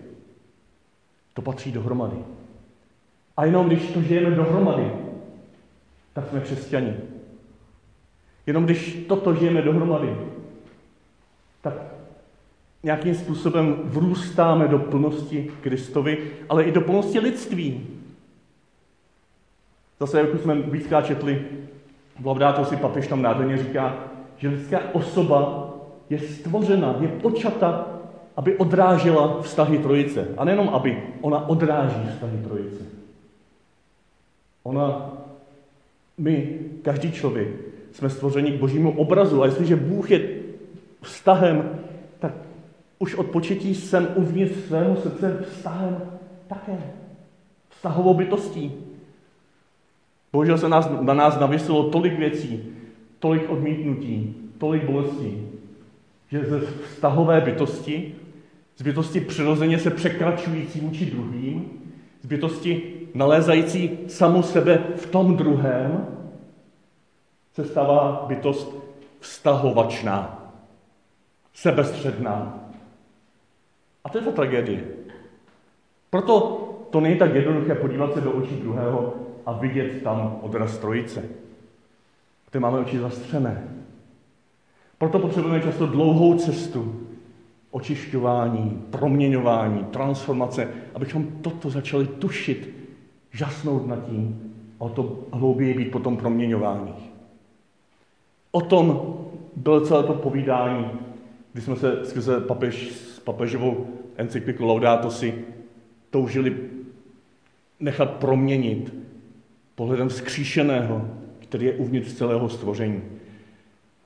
To 1.34 1.42
patří 1.42 1.72
dohromady. 1.72 2.18
A 3.38 3.46
jenom 3.46 3.68
když 3.68 3.92
to 3.92 4.02
žijeme 4.02 4.36
dohromady, 4.36 4.92
tak 6.14 6.30
jsme 6.30 6.40
křesťani. 6.40 6.94
Jenom 8.46 8.66
když 8.66 9.06
toto 9.08 9.36
žijeme 9.36 9.62
dohromady, 9.62 10.18
tak 11.62 11.74
nějakým 12.84 13.16
způsobem 13.16 13.76
vrůstáme 13.84 14.68
do 14.68 14.80
plnosti 14.80 15.52
Kristovi, 15.62 16.18
ale 16.50 16.64
i 16.64 16.72
do 16.72 16.82
plnosti 16.82 17.20
lidství. 17.20 17.88
Zase, 20.00 20.20
jak 20.20 20.34
už 20.34 20.42
jsme 20.42 20.56
víckrát 20.56 21.06
četli, 21.06 21.46
v 22.20 22.66
si 22.66 22.76
papež 22.76 23.08
tam 23.08 23.22
nádherně 23.22 23.58
říká, 23.58 23.98
že 24.38 24.50
lidská 24.50 24.80
osoba 24.94 25.74
je 26.10 26.20
stvořena, 26.20 26.96
je 27.00 27.08
počata, 27.08 27.88
aby 28.36 28.58
odrážela 28.58 29.42
vztahy 29.42 29.78
trojice. 29.78 30.28
A 30.38 30.46
nejenom 30.46 30.70
aby, 30.70 31.04
ona 31.22 31.50
odráží 31.50 32.10
vztahy 32.10 32.38
trojice. 32.48 32.84
Ona, 34.64 35.12
my, 36.18 36.60
každý 36.82 37.12
člověk, 37.12 37.48
jsme 37.92 38.10
stvořeni 38.10 38.52
k 38.52 38.60
božímu 38.60 38.98
obrazu. 38.98 39.44
A 39.44 39.46
jestliže 39.46 39.76
Bůh 39.76 40.12
je 40.12 40.30
vztahem, 41.02 41.80
už 43.00 43.16
od 43.16 43.28
početí 43.28 43.76
jsem 43.76 44.08
uvnitř 44.16 44.56
svého 44.68 44.96
srdce 44.96 45.46
vztahem 45.50 46.02
také. 46.48 46.84
Vztahovou 47.70 48.14
bytostí. 48.14 48.74
Bohužel 50.32 50.58
se 50.58 50.70
nás, 50.70 50.90
na 51.02 51.14
nás 51.14 51.40
navisilo 51.40 51.90
tolik 51.90 52.20
věcí, 52.20 52.64
tolik 53.20 53.50
odmítnutí, 53.50 54.36
tolik 54.58 54.84
bolestí, 54.84 55.48
že 56.32 56.46
ze 56.46 56.60
vztahové 56.60 57.42
bytosti, 57.42 58.16
z 58.78 58.82
bytosti 58.82 59.22
přirozeně 59.22 59.80
se 59.80 59.90
překračující 59.90 60.80
vůči 60.80 61.06
druhým, 61.06 61.72
z 62.22 62.26
bytosti 62.26 62.94
nalézající 63.14 63.98
samu 64.08 64.44
sebe 64.44 64.84
v 64.96 65.06
tom 65.06 65.38
druhém, 65.38 66.08
se 67.54 67.66
stává 67.66 68.26
bytost 68.28 68.76
vztahovačná, 69.20 70.52
sebestředná. 71.54 72.67
A 74.08 74.10
to 74.10 74.18
je 74.18 74.24
ta 74.24 74.32
tragédie. 74.32 74.84
Proto 76.10 76.64
to 76.90 77.00
není 77.00 77.16
tak 77.16 77.36
jednoduché 77.36 77.76
podívat 77.76 78.14
se 78.14 78.22
do 78.22 78.32
očí 78.32 78.56
druhého 78.56 79.14
a 79.46 79.54
vidět 79.54 80.04
tam 80.04 80.40
odraz 80.42 80.78
trojice. 80.78 81.24
Ty 82.52 82.60
máme 82.60 82.80
oči 82.80 83.00
zastřené. 83.00 83.68
Proto 84.98 85.20
potřebujeme 85.20 85.64
často 85.64 85.88
dlouhou 85.88 86.38
cestu 86.38 87.08
očišťování, 87.72 88.84
proměňování, 88.90 89.84
transformace, 89.84 90.70
abychom 90.96 91.28
toto 91.42 91.70
začali 91.70 92.08
tušit, 92.08 92.70
žasnout 93.32 93.88
nad 93.88 94.06
tím 94.06 94.54
a 94.80 94.84
o 94.84 94.90
to 94.90 95.20
hlouběji 95.32 95.74
být 95.74 95.92
potom 95.92 96.18
proměňování. 96.18 96.94
O 98.52 98.62
tom 98.62 99.18
bylo 99.56 99.82
celé 99.82 100.04
to 100.04 100.14
povídání, 100.14 100.86
kdy 101.54 101.62
jsme 101.62 101.76
se 101.76 102.06
skrze 102.06 102.40
papež, 102.40 102.92
s 102.92 103.20
papežovou 103.20 103.97
encykliku 104.18 104.66
Laudato 104.66 105.12
si 105.12 105.46
toužili 106.10 106.70
nechat 107.80 108.12
proměnit 108.12 108.94
pohledem 109.76 110.10
vzkříšeného, 110.10 111.10
který 111.40 111.66
je 111.66 111.74
uvnitř 111.74 112.14
celého 112.14 112.50
stvoření. 112.50 113.04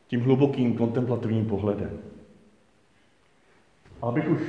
Tím 0.07 0.21
hlubokým 0.21 0.77
kontemplativním 0.77 1.45
pohledem. 1.45 1.99
Abych 4.01 4.29
už 4.29 4.41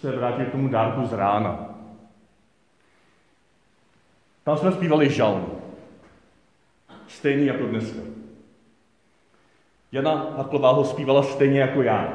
se 0.00 0.16
vrátil 0.16 0.46
k 0.46 0.52
tomu 0.52 0.68
dárku 0.68 1.06
z 1.06 1.12
rána. 1.12 1.74
Tam 4.44 4.58
jsme 4.58 4.72
zpívali 4.72 5.10
žalm. 5.10 5.46
Stejný 7.08 7.46
jako 7.46 7.66
dneska. 7.66 8.00
Jana 9.92 10.34
Haklová 10.36 10.72
ho 10.72 10.84
zpívala 10.84 11.22
stejně 11.22 11.60
jako 11.60 11.82
já. 11.82 12.12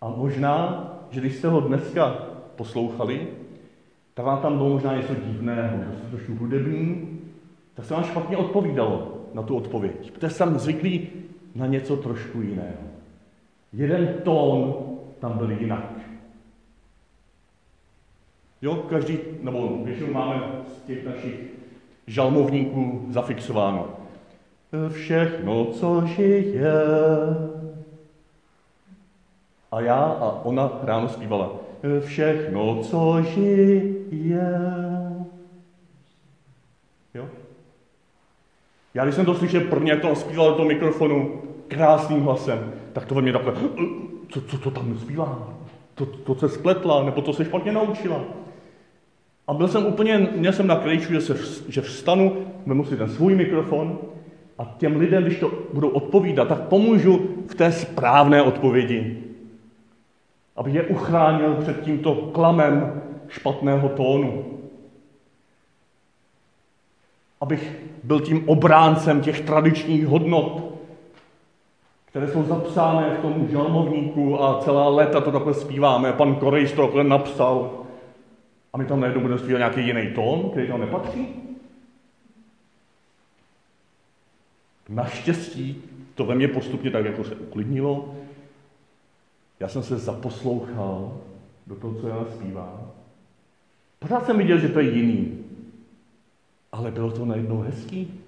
A 0.00 0.08
možná, 0.08 0.90
že 1.14 1.20
když 1.20 1.36
jste 1.36 1.48
ho 1.48 1.60
dneska 1.60 2.10
poslouchali, 2.56 3.26
tak 4.14 4.26
vám 4.26 4.38
tam 4.38 4.56
bylo 4.56 4.68
možná 4.68 4.96
něco 4.96 5.14
divného, 5.14 5.78
jste 5.98 6.08
trošku 6.10 6.34
hudební, 6.34 7.08
tak 7.74 7.84
se 7.84 7.94
vám 7.94 8.04
špatně 8.04 8.36
odpovídalo 8.36 9.20
na 9.34 9.42
tu 9.42 9.56
odpověď. 9.56 10.12
Protože 10.12 10.30
jsem 10.30 10.58
zvyklý 10.58 11.08
na 11.54 11.66
něco 11.66 11.96
trošku 11.96 12.42
jiného. 12.42 12.84
Jeden 13.72 14.14
tón 14.22 14.74
tam 15.18 15.38
byl 15.38 15.50
jinak. 15.50 15.92
Jo, 18.62 18.74
každý, 18.74 19.18
nebo 19.42 19.78
většinou 19.84 20.12
máme 20.12 20.42
z 20.66 20.86
těch 20.86 21.06
našich 21.06 21.40
žalmovníků 22.06 23.06
zafixováno. 23.10 23.88
Všechno, 24.88 25.64
co 25.64 26.06
žije. 26.06 26.72
A 29.74 29.80
já 29.80 29.96
a 29.96 30.40
ona 30.44 30.72
ráno 30.82 31.08
zpívala. 31.08 31.52
Všechno, 32.00 32.82
co 32.82 33.22
žije. 33.22 34.60
Jo? 37.14 37.26
Já 38.94 39.04
když 39.04 39.14
jsem 39.14 39.24
to 39.24 39.34
slyšel 39.34 39.60
prvně, 39.60 39.92
jak 39.92 40.00
to 40.00 40.14
zpíval 40.14 40.48
do 40.48 40.54
toho 40.54 40.68
mikrofonu 40.68 41.42
krásným 41.68 42.20
hlasem, 42.20 42.72
tak 42.92 43.04
to 43.04 43.14
ve 43.14 43.22
mě 43.22 43.32
takhle, 43.32 43.52
co, 44.28 44.40
co 44.40 44.58
to 44.58 44.70
tam 44.70 44.98
zpívá? 44.98 45.48
To, 45.94 46.06
to 46.06 46.34
se 46.34 46.48
spletla, 46.48 47.04
nebo 47.04 47.22
to 47.22 47.32
se 47.32 47.44
špatně 47.44 47.72
naučila. 47.72 48.20
A 49.46 49.54
byl 49.54 49.68
jsem 49.68 49.86
úplně, 49.86 50.28
měl 50.36 50.52
jsem 50.52 50.66
na 50.66 50.76
krejču, 50.76 51.12
že, 51.12 51.20
se, 51.20 51.36
že 51.68 51.80
vstanu, 51.80 52.36
vemu 52.66 52.84
si 52.84 52.96
ten 52.96 53.08
svůj 53.08 53.34
mikrofon 53.34 53.98
a 54.58 54.74
těm 54.78 54.96
lidem, 54.96 55.22
když 55.22 55.38
to 55.38 55.52
budou 55.72 55.88
odpovídat, 55.88 56.48
tak 56.48 56.60
pomůžu 56.60 57.20
v 57.46 57.54
té 57.54 57.72
správné 57.72 58.42
odpovědi. 58.42 59.24
Abych 60.56 60.74
je 60.74 60.82
uchránil 60.82 61.54
před 61.54 61.80
tímto 61.80 62.14
klamem 62.14 63.02
špatného 63.28 63.88
tónu. 63.88 64.60
Abych 67.40 67.76
byl 68.02 68.20
tím 68.20 68.48
obráncem 68.48 69.20
těch 69.20 69.40
tradičních 69.40 70.06
hodnot, 70.06 70.74
které 72.04 72.28
jsou 72.28 72.42
zapsány 72.42 73.16
v 73.16 73.20
tom 73.20 73.48
žalmovníku 73.50 74.42
a 74.42 74.60
celá 74.60 74.88
léta 74.88 75.20
to 75.20 75.32
takhle 75.32 75.54
zpíváme. 75.54 76.12
Pan 76.12 76.34
Korejs 76.34 76.72
to 76.72 76.82
takhle 76.82 77.04
napsal. 77.04 77.70
A 78.72 78.78
my 78.78 78.84
tam 78.84 79.00
najednou 79.00 79.20
budeme 79.22 79.40
zpívat 79.40 79.58
nějaký 79.58 79.86
jiný 79.86 80.14
tón, 80.14 80.50
který 80.50 80.68
tam 80.68 80.80
nepatří. 80.80 81.28
Naštěstí 84.88 85.82
to 86.14 86.24
ve 86.24 86.34
mně 86.34 86.48
postupně 86.48 86.90
tak 86.90 87.04
jako 87.04 87.24
se 87.24 87.34
uklidnilo. 87.34 88.14
Já 89.64 89.68
jsem 89.68 89.82
se 89.82 89.98
zaposlouchal 89.98 91.20
do 91.66 91.74
toho, 91.74 92.00
co 92.00 92.08
Jana 92.08 92.24
zpívá. 92.34 92.80
Pořád 93.98 94.26
jsem 94.26 94.38
viděl, 94.38 94.58
že 94.58 94.68
to 94.68 94.80
je 94.80 94.90
jiný. 94.90 95.38
Ale 96.72 96.90
bylo 96.90 97.10
to 97.10 97.24
najednou 97.24 97.60
hezký. 97.60 98.20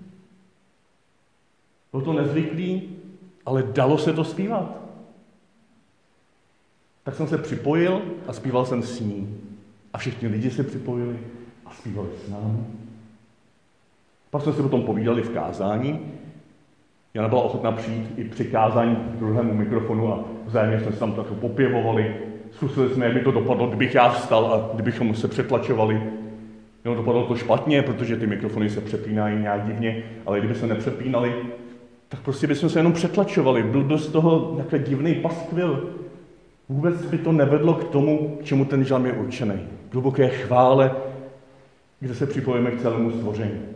Bylo 1.92 2.04
to 2.04 2.12
nezvyklý, 2.12 2.96
ale 3.46 3.62
dalo 3.62 3.98
se 3.98 4.12
to 4.12 4.24
zpívat. 4.24 4.80
Tak 7.02 7.14
jsem 7.14 7.28
se 7.28 7.38
připojil 7.38 8.02
a 8.26 8.32
zpíval 8.32 8.66
jsem 8.66 8.82
s 8.82 9.00
ní. 9.00 9.40
A 9.92 9.98
všichni 9.98 10.28
lidi 10.28 10.50
se 10.50 10.62
připojili 10.62 11.18
a 11.66 11.74
zpívali 11.74 12.08
s 12.26 12.30
námi. 12.30 12.64
Pak 14.30 14.42
jsme 14.42 14.52
si 14.52 14.62
potom 14.62 14.82
povídali 14.82 15.22
v 15.22 15.30
kázání. 15.30 16.12
Jana 17.16 17.28
byla 17.28 17.42
ochotná 17.42 17.72
přijít 17.72 18.12
i 18.16 18.24
při 18.24 18.44
kázání 18.44 18.96
k 18.96 19.18
druhému 19.18 19.54
mikrofonu 19.54 20.12
a 20.12 20.24
vzájemně 20.46 20.80
jsme 20.80 20.92
se 20.92 20.98
tam 20.98 21.12
tak 21.12 21.26
popěvovali. 21.26 22.16
Zkusili 22.50 22.94
jsme, 22.94 23.04
jak 23.04 23.14
by 23.14 23.20
to 23.20 23.32
dopadlo, 23.32 23.66
kdybych 23.66 23.94
já 23.94 24.08
vstal 24.08 24.46
a 24.46 24.74
kdybychom 24.74 25.14
se 25.14 25.28
přetlačovali. 25.28 26.02
Jo, 26.84 26.94
dopadlo 26.94 27.26
to 27.26 27.36
špatně, 27.36 27.82
protože 27.82 28.16
ty 28.16 28.26
mikrofony 28.26 28.70
se 28.70 28.80
přepínají 28.80 29.38
nějak 29.38 29.66
divně, 29.66 30.02
ale 30.26 30.38
kdyby 30.38 30.54
se 30.54 30.66
nepřepínali, 30.66 31.34
tak 32.08 32.20
prostě 32.20 32.46
bychom 32.46 32.68
se 32.68 32.78
jenom 32.78 32.92
přetlačovali. 32.92 33.62
Byl 33.62 33.84
by 33.84 33.98
z 33.98 34.06
toho 34.06 34.52
nějaký 34.54 34.90
divný 34.90 35.14
paskvil. 35.14 35.90
Vůbec 36.68 37.06
by 37.06 37.18
to 37.18 37.32
nevedlo 37.32 37.74
k 37.74 37.84
tomu, 37.84 38.36
k 38.40 38.44
čemu 38.44 38.64
ten 38.64 38.84
žalm 38.84 39.06
je 39.06 39.12
určený. 39.12 39.58
Hluboké 39.92 40.28
chvále, 40.28 40.92
kde 42.00 42.14
se 42.14 42.26
připojíme 42.26 42.70
k 42.70 42.80
celému 42.80 43.10
stvoření. 43.10 43.75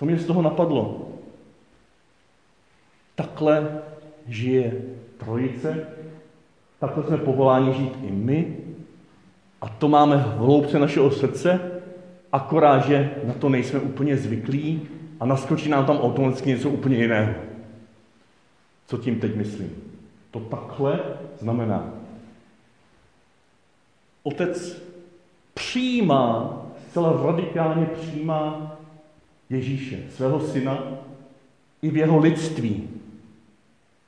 Co 0.00 0.06
mě 0.06 0.18
z 0.18 0.26
toho 0.26 0.42
napadlo? 0.42 1.08
Takhle 3.14 3.82
žije 4.26 4.72
trojice, 5.18 5.86
takhle 6.78 7.04
jsme 7.04 7.16
povoláni 7.16 7.74
žít 7.74 7.92
i 8.02 8.10
my 8.10 8.56
a 9.60 9.68
to 9.68 9.88
máme 9.88 10.16
v 10.16 10.36
hloubce 10.36 10.78
našeho 10.78 11.10
srdce 11.10 11.60
akorát, 12.32 12.78
že 12.78 13.14
na 13.24 13.34
to 13.34 13.48
nejsme 13.48 13.80
úplně 13.80 14.16
zvyklí 14.16 14.88
a 15.20 15.26
naskočí 15.26 15.68
nám 15.68 15.86
tam 15.86 15.98
automaticky 15.98 16.48
něco 16.48 16.70
úplně 16.70 16.96
jiného. 16.96 17.34
Co 18.86 18.98
tím 18.98 19.20
teď 19.20 19.36
myslím? 19.36 19.70
To 20.30 20.40
takhle 20.40 21.00
znamená, 21.38 21.94
otec 24.22 24.82
přijímá, 25.54 26.56
zcela 26.88 27.26
radikálně 27.26 27.86
přijímá 27.86 28.79
Ježíše, 29.50 29.98
svého 30.10 30.40
syna, 30.40 30.84
i 31.82 31.90
v 31.90 31.96
jeho 31.96 32.18
lidství, 32.18 32.88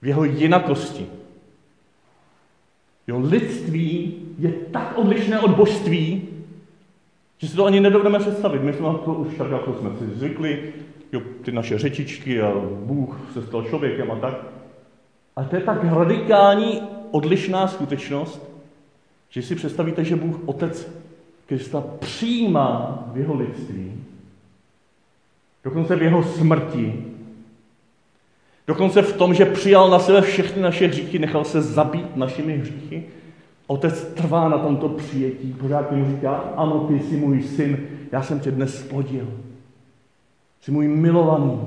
v 0.03 0.07
jeho 0.07 0.25
jinakosti. 0.25 1.07
Jeho 3.07 3.21
lidství 3.21 4.15
je 4.39 4.53
tak 4.53 4.99
odlišné 4.99 5.41
od 5.41 5.51
božství, 5.51 6.29
že 7.39 7.49
si 7.49 7.57
to 7.57 7.65
ani 7.65 7.81
nedovedeme 7.81 8.19
představit. 8.19 8.63
My 8.63 8.73
jsme 8.73 8.87
to 9.05 9.15
už 9.15 9.35
tak, 9.39 9.51
jako 9.51 9.75
jsme 9.75 9.91
si 9.99 10.19
zvykli, 10.19 10.73
jo, 11.13 11.23
ty 11.43 11.53
naše 11.53 11.79
řečičky 11.79 12.41
a 12.41 12.53
Bůh 12.85 13.21
se 13.33 13.43
stal 13.43 13.63
člověkem 13.63 14.11
a 14.11 14.17
tak. 14.17 14.35
A 15.37 15.45
to 15.45 15.57
je 15.57 15.63
tak 15.63 15.85
radikální 15.85 16.83
odlišná 17.11 17.69
skutečnost, 17.69 18.51
že 19.31 19.43
si 19.43 19.55
představíte, 19.55 20.05
že 20.05 20.17
Bůh 20.17 20.37
Otec 20.47 20.93
Krista 21.47 21.81
přijímá 21.99 23.05
v 23.13 23.19
jeho 23.19 23.35
lidství, 23.35 23.93
dokonce 25.65 25.97
v 25.97 26.03
jeho 26.03 26.23
smrti, 26.23 27.05
dokonce 28.67 29.03
v 29.03 29.17
tom, 29.17 29.35
že 29.35 29.45
přijal 29.45 29.91
na 29.91 29.99
sebe 29.99 30.21
všechny 30.21 30.63
naše 30.63 30.87
hříchy, 30.87 31.19
nechal 31.19 31.45
se 31.45 31.63
zabít 31.63 32.17
našimi 32.17 32.59
hříchy. 32.59 33.05
Otec 33.67 34.05
trvá 34.05 34.49
na 34.49 34.59
tomto 34.59 34.89
přijetí, 34.89 35.53
pořád 35.61 35.93
mu 35.93 36.17
říká, 36.17 36.35
ano, 36.57 36.87
ty 36.89 37.01
jsi 37.01 37.17
můj 37.17 37.43
syn, 37.43 37.89
já 38.13 38.23
jsem 38.23 38.41
tě 38.41 38.51
dnes 38.51 38.81
splodil. 38.81 39.29
Jsi 40.61 40.71
můj 40.71 40.89
milovaný. 40.89 41.61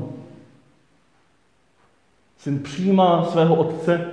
Syn 2.37 2.59
přijímá 2.59 3.25
svého 3.25 3.55
otce 3.55 4.11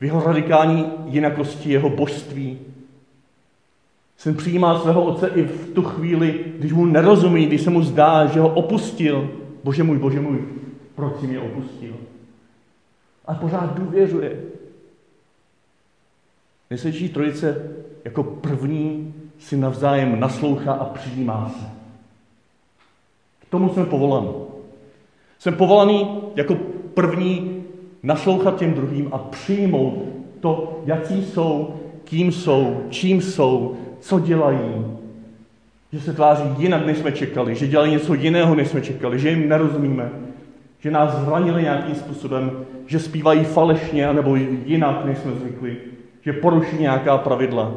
v 0.00 0.04
jeho 0.04 0.22
radikální 0.22 0.92
jinakosti, 1.04 1.72
jeho 1.72 1.90
božství. 1.90 2.58
Syn 4.20 4.34
přijímá 4.34 4.80
svého 4.80 5.04
otce 5.04 5.28
i 5.28 5.42
v 5.42 5.74
tu 5.74 5.82
chvíli, 5.82 6.44
když 6.58 6.72
mu 6.72 6.86
nerozumí, 6.86 7.46
když 7.46 7.60
se 7.60 7.70
mu 7.70 7.82
zdá, 7.82 8.26
že 8.26 8.40
ho 8.40 8.48
opustil. 8.48 9.30
Bože 9.64 9.82
můj, 9.82 9.98
bože 9.98 10.20
můj, 10.20 10.44
proč 10.94 11.20
jsi 11.20 11.26
mě 11.26 11.40
opustil? 11.40 11.94
A 13.26 13.34
pořád 13.34 13.78
důvěřuje. 13.78 14.40
Nesvědčí 16.70 17.08
trojice 17.08 17.70
jako 18.04 18.22
první 18.22 19.14
si 19.38 19.56
navzájem 19.56 20.20
naslouchá 20.20 20.72
a 20.72 20.84
přijímá 20.84 21.48
se. 21.58 21.66
K 23.40 23.50
tomu 23.50 23.68
jsme 23.68 23.84
povolaní. 23.84 24.34
Jsem 25.38 25.54
povolaný 25.54 26.20
jako 26.36 26.54
první 26.94 27.64
naslouchat 28.02 28.58
těm 28.58 28.74
druhým 28.74 29.08
a 29.12 29.18
přijmout 29.18 30.04
to, 30.40 30.82
jaký 30.84 31.24
jsou, 31.24 31.74
kým 32.04 32.32
jsou, 32.32 32.86
čím 32.90 33.22
jsou, 33.22 33.76
co 34.00 34.20
dělají. 34.20 34.86
Že 35.92 36.00
se 36.00 36.12
tváří 36.12 36.44
jinak, 36.58 36.86
než 36.86 36.98
jsme 36.98 37.12
čekali, 37.12 37.54
že 37.54 37.66
dělají 37.66 37.92
něco 37.92 38.14
jiného, 38.14 38.54
než 38.54 38.68
jsme 38.68 38.80
čekali, 38.80 39.18
že 39.18 39.30
jim 39.30 39.48
nerozumíme, 39.48 40.10
že 40.80 40.90
nás 40.90 41.14
zranili 41.14 41.62
nějakým 41.62 41.94
způsobem, 41.94 42.66
že 42.86 42.98
zpívají 42.98 43.44
falešně 43.44 44.12
nebo 44.12 44.36
jinak, 44.36 45.04
než 45.04 45.18
jsme 45.18 45.32
zvykli, 45.32 45.76
že 46.22 46.32
poruší 46.32 46.76
nějaká 46.78 47.18
pravidla, 47.18 47.72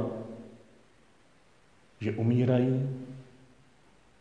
že 1.99 2.11
umírají, 2.11 2.89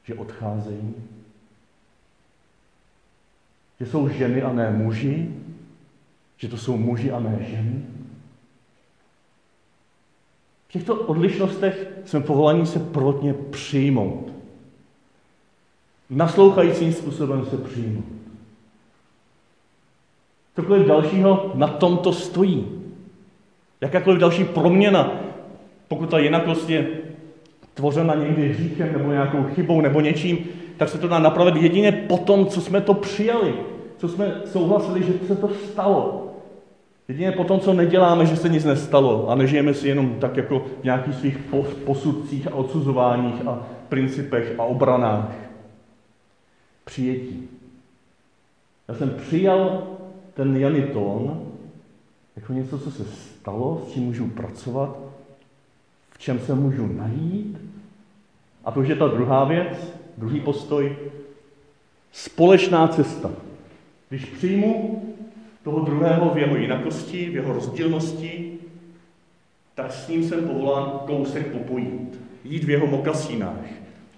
že 0.04 0.14
odcházejí, 0.14 0.94
že 3.80 3.86
jsou 3.86 4.08
ženy 4.08 4.42
a 4.42 4.52
ne 4.52 4.70
muži, 4.70 5.34
že 6.36 6.48
to 6.48 6.56
jsou 6.56 6.76
muži 6.76 7.10
a 7.10 7.20
ne 7.20 7.38
ženy. 7.50 7.82
V 10.72 10.80
těchto 10.80 10.94
odlišnostech 10.94 11.86
jsme 12.04 12.20
povolaní 12.20 12.66
se 12.66 12.78
prvotně 12.78 13.34
přijmout. 13.34 14.32
Naslouchajícím 16.10 16.92
způsobem 16.92 17.46
se 17.46 17.56
přijmout. 17.56 18.04
Cokoliv 20.56 20.86
dalšího 20.86 21.52
na 21.54 21.68
tomto 21.68 22.12
stojí. 22.12 22.66
Jakákoliv 23.80 24.20
další 24.20 24.44
proměna, 24.44 25.12
pokud 25.88 26.10
ta 26.10 26.18
jinakost 26.18 26.70
je 26.70 26.88
tvořena 27.74 28.14
někdy 28.14 28.48
hříchem 28.48 28.92
nebo 28.92 29.10
nějakou 29.10 29.42
chybou 29.44 29.80
nebo 29.80 30.00
něčím, 30.00 30.38
tak 30.76 30.88
se 30.88 30.98
to 30.98 31.08
dá 31.08 31.18
napravit 31.18 31.62
jedině 31.62 31.92
po 31.92 32.18
tom, 32.18 32.46
co 32.46 32.60
jsme 32.60 32.80
to 32.80 32.94
přijali, 32.94 33.54
co 33.98 34.08
jsme 34.08 34.40
souhlasili, 34.44 35.02
že 35.02 35.12
se 35.26 35.36
to 35.36 35.48
stalo. 35.48 36.21
Jedině 37.12 37.32
po 37.32 37.44
tom, 37.44 37.60
co 37.60 37.72
neděláme, 37.72 38.26
že 38.26 38.36
se 38.36 38.48
nic 38.48 38.64
nestalo 38.64 39.28
a 39.28 39.34
nežijeme 39.34 39.74
si 39.74 39.88
jenom 39.88 40.14
tak 40.14 40.36
jako 40.36 40.58
v 40.80 40.84
nějakých 40.84 41.14
svých 41.14 41.38
posudcích 41.84 42.46
a 42.46 42.54
odsuzováních 42.54 43.46
a 43.46 43.66
principech 43.88 44.54
a 44.58 44.62
obranách. 44.62 45.32
Přijetí. 46.84 47.48
Já 48.88 48.94
jsem 48.94 49.10
přijal 49.10 49.82
ten 50.34 50.56
Janitón 50.56 51.42
jako 52.36 52.52
něco, 52.52 52.78
co 52.78 52.90
se 52.90 53.04
stalo, 53.04 53.82
s 53.86 53.92
čím 53.92 54.02
můžu 54.02 54.28
pracovat, 54.28 54.98
v 56.10 56.18
čem 56.18 56.40
se 56.40 56.54
můžu 56.54 56.86
najít. 56.86 57.58
A 58.64 58.70
to 58.70 58.80
už 58.80 58.88
je 58.88 58.96
ta 58.96 59.08
druhá 59.08 59.44
věc, 59.44 59.98
druhý 60.18 60.40
postoj. 60.40 60.96
Společná 62.12 62.88
cesta. 62.88 63.30
Když 64.08 64.24
přijmu 64.24 65.02
toho 65.62 65.80
druhého 65.80 66.30
v 66.34 66.38
jeho 66.38 66.56
jinakosti, 66.56 67.30
v 67.30 67.34
jeho 67.34 67.52
rozdílnosti, 67.52 68.58
tak 69.74 69.92
s 69.92 70.08
ním 70.08 70.24
jsem 70.24 70.48
povolán 70.48 70.90
kousek 71.06 71.46
popojít. 71.46 72.20
Jít 72.44 72.64
v 72.64 72.70
jeho 72.70 72.86
mokasínách. 72.86 73.66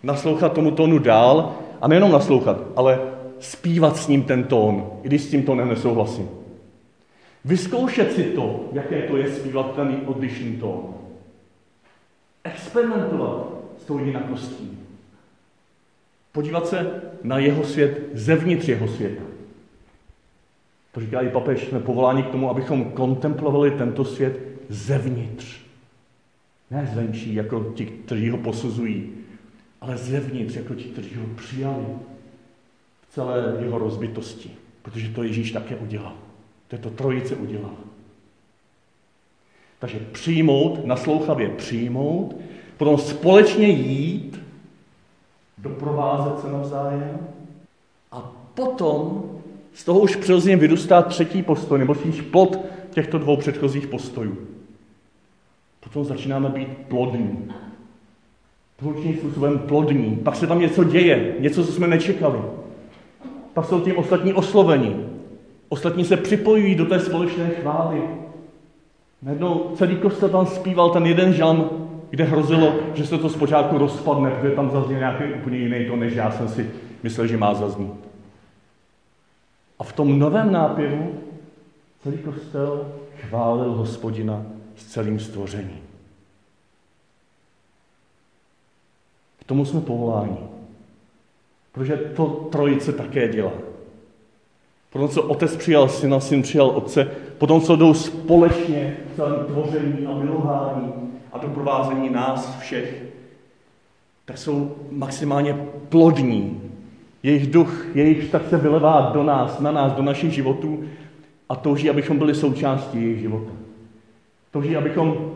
Naslouchat 0.03 0.53
tomu 0.53 0.71
tónu 0.71 0.99
dál 0.99 1.55
a 1.81 1.89
nejenom 1.89 2.13
naslouchat, 2.13 2.61
ale 2.77 3.01
zpívat 3.39 3.97
s 3.97 4.09
ním 4.09 4.23
ten 4.23 4.45
tón, 4.45 4.91
i 5.03 5.09
když 5.09 5.23
s 5.23 5.31
tím 5.31 5.43
tónem 5.43 5.69
nesouhlasím. 5.69 6.29
Vyzkoušet 7.45 8.13
si 8.13 8.23
to, 8.23 8.69
jaké 8.73 9.03
to 9.03 9.17
je 9.17 9.31
zpívat 9.35 9.75
ten 9.75 10.01
odlišný 10.07 10.57
tón. 10.57 10.95
Experimentovat 12.45 13.47
s 13.79 13.85
tou 13.85 13.99
jinakostí. 13.99 14.79
Podívat 16.33 16.67
se 16.67 17.03
na 17.23 17.39
jeho 17.39 17.65
svět 17.65 18.01
zevnitř 18.13 18.69
jeho 18.69 18.89
světa. 18.89 19.34
To 20.95 21.01
říká 21.01 21.21
i 21.21 21.29
papež, 21.29 21.69
jsme 21.69 21.81
povoláni 21.81 22.23
k 22.23 22.31
tomu, 22.31 22.51
abychom 22.51 22.85
kontemplovali 22.85 23.71
tento 23.71 24.05
svět 24.05 24.41
zevnitř. 24.69 25.61
Ne 26.71 26.91
zvenčí, 26.93 27.35
jako 27.35 27.73
ti, 27.75 27.87
kteří 27.87 28.31
ho 28.31 28.39
posuzují, 28.39 29.11
ale 29.81 29.97
zevnitř, 29.97 30.57
jako 30.57 30.75
ti, 30.75 30.85
kteří 30.85 31.17
ho 31.17 31.27
přijali 31.37 31.85
v 33.09 33.15
celé 33.15 33.57
jeho 33.61 33.79
rozbitosti. 33.79 34.51
Protože 34.83 35.09
to 35.09 35.23
Ježíš 35.23 35.53
také 35.53 35.77
udělal. 35.77 36.15
To 36.69 36.77
je 36.77 36.83
to 36.83 36.91
trojice 36.91 37.37
udělal. 37.37 37.77
Takže 39.79 39.99
přijmout, 40.13 40.85
naslouchavě 40.85 41.49
přijmout, 41.49 42.37
potom 42.77 42.99
společně 42.99 43.69
jít, 43.69 44.41
doprovázet 45.59 46.41
se 46.41 46.53
navzájem 46.53 47.19
a 48.13 48.33
potom 48.55 49.34
z 49.75 49.85
toho 49.85 50.01
už 50.01 50.17
přirozeně 50.17 50.57
vyrůstá 50.57 51.03
třetí 51.03 51.43
postoj, 51.43 51.79
nebo 51.79 51.95
spíš 51.95 52.21
plod 52.21 52.59
těchto 52.91 53.19
dvou 53.19 53.37
předchozích 53.37 53.87
postojů. 53.87 54.37
Potom 55.81 56.05
začínáme 56.05 56.49
být 56.49 56.69
plodní. 56.89 57.53
Společným 58.79 59.17
způsobem 59.17 59.59
plodní. 59.59 60.17
Pak 60.17 60.37
se 60.37 60.47
tam 60.47 60.61
něco 60.61 60.85
děje, 60.85 61.35
něco, 61.39 61.65
co 61.65 61.73
jsme 61.73 61.87
nečekali. 61.87 62.39
Pak 63.55 63.65
jsou 63.65 63.81
tím 63.81 63.97
ostatní 63.97 64.33
oslovení. 64.33 65.07
Ostatní 65.69 66.05
se 66.05 66.17
připojují 66.17 66.75
do 66.75 66.87
té 66.87 67.01
společné 67.01 67.49
chvály. 67.49 68.03
Najednou 69.23 69.71
celý 69.75 69.97
kostel 69.97 70.29
tam 70.29 70.47
zpíval 70.47 70.91
ten 70.91 71.07
jeden 71.07 71.33
žalm, 71.33 71.71
kde 72.11 72.25
hrozilo, 72.25 72.75
že 72.95 73.07
se 73.07 73.19
to 73.19 73.29
zpočátku 73.29 73.79
rozpadne, 73.79 74.31
protože 74.31 74.55
tam 74.55 74.71
zazní 74.71 74.95
nějaký 74.95 75.25
úplně 75.25 75.59
jiný 75.59 75.87
to, 75.87 75.97
než 75.97 76.15
já 76.15 76.31
jsem 76.31 76.49
si 76.49 76.71
myslel, 77.03 77.27
že 77.27 77.37
má 77.37 77.55
zaznít. 77.55 78.04
V 79.85 79.93
tom 79.93 80.19
novém 80.19 80.53
nápěvu 80.53 81.15
celý 82.03 82.19
kostel 82.19 82.93
chválil 83.21 83.73
hospodina 83.73 84.47
s 84.77 84.85
celým 84.85 85.21
stvořením. 85.21 85.81
K 89.41 89.45
tomu 89.45 89.65
jsme 89.65 89.81
povoláni. 89.81 90.39
Protože 91.73 91.97
to 91.97 92.27
trojice 92.27 92.93
také 92.93 93.29
dělá. 93.29 93.53
Potom, 94.93 95.09
co 95.09 95.23
otec 95.23 95.57
přijal 95.57 95.89
syna, 95.89 96.21
syn 96.21 96.43
přijal 96.43 96.69
otce, 96.69 97.11
potom, 97.39 97.61
co 97.61 97.77
jdou 97.77 97.95
společně 97.95 98.97
v 99.13 99.17
celém 99.17 99.47
tvoření 99.47 100.07
a 100.07 100.15
milování 100.15 100.93
a 101.33 101.39
doprovázení 101.39 102.11
nás 102.11 102.59
všech, 102.59 103.03
tak 104.25 104.39
jsou 104.39 104.77
maximálně 104.91 105.67
plodní 105.89 106.64
jejich 107.25 107.47
duch, 107.47 107.87
jejich 107.95 108.25
vztah 108.25 108.49
se 108.49 108.57
vylevá 108.57 109.11
do 109.15 109.23
nás, 109.23 109.61
na 109.61 109.73
nás, 109.73 109.93
do 109.93 110.03
našich 110.03 110.33
životů 110.33 110.85
a 111.49 111.57
touží, 111.57 111.91
abychom 111.91 112.19
byli 112.19 112.35
součástí 112.35 113.03
jejich 113.03 113.21
života. 113.21 113.53
Touží, 114.51 114.77
abychom 114.77 115.33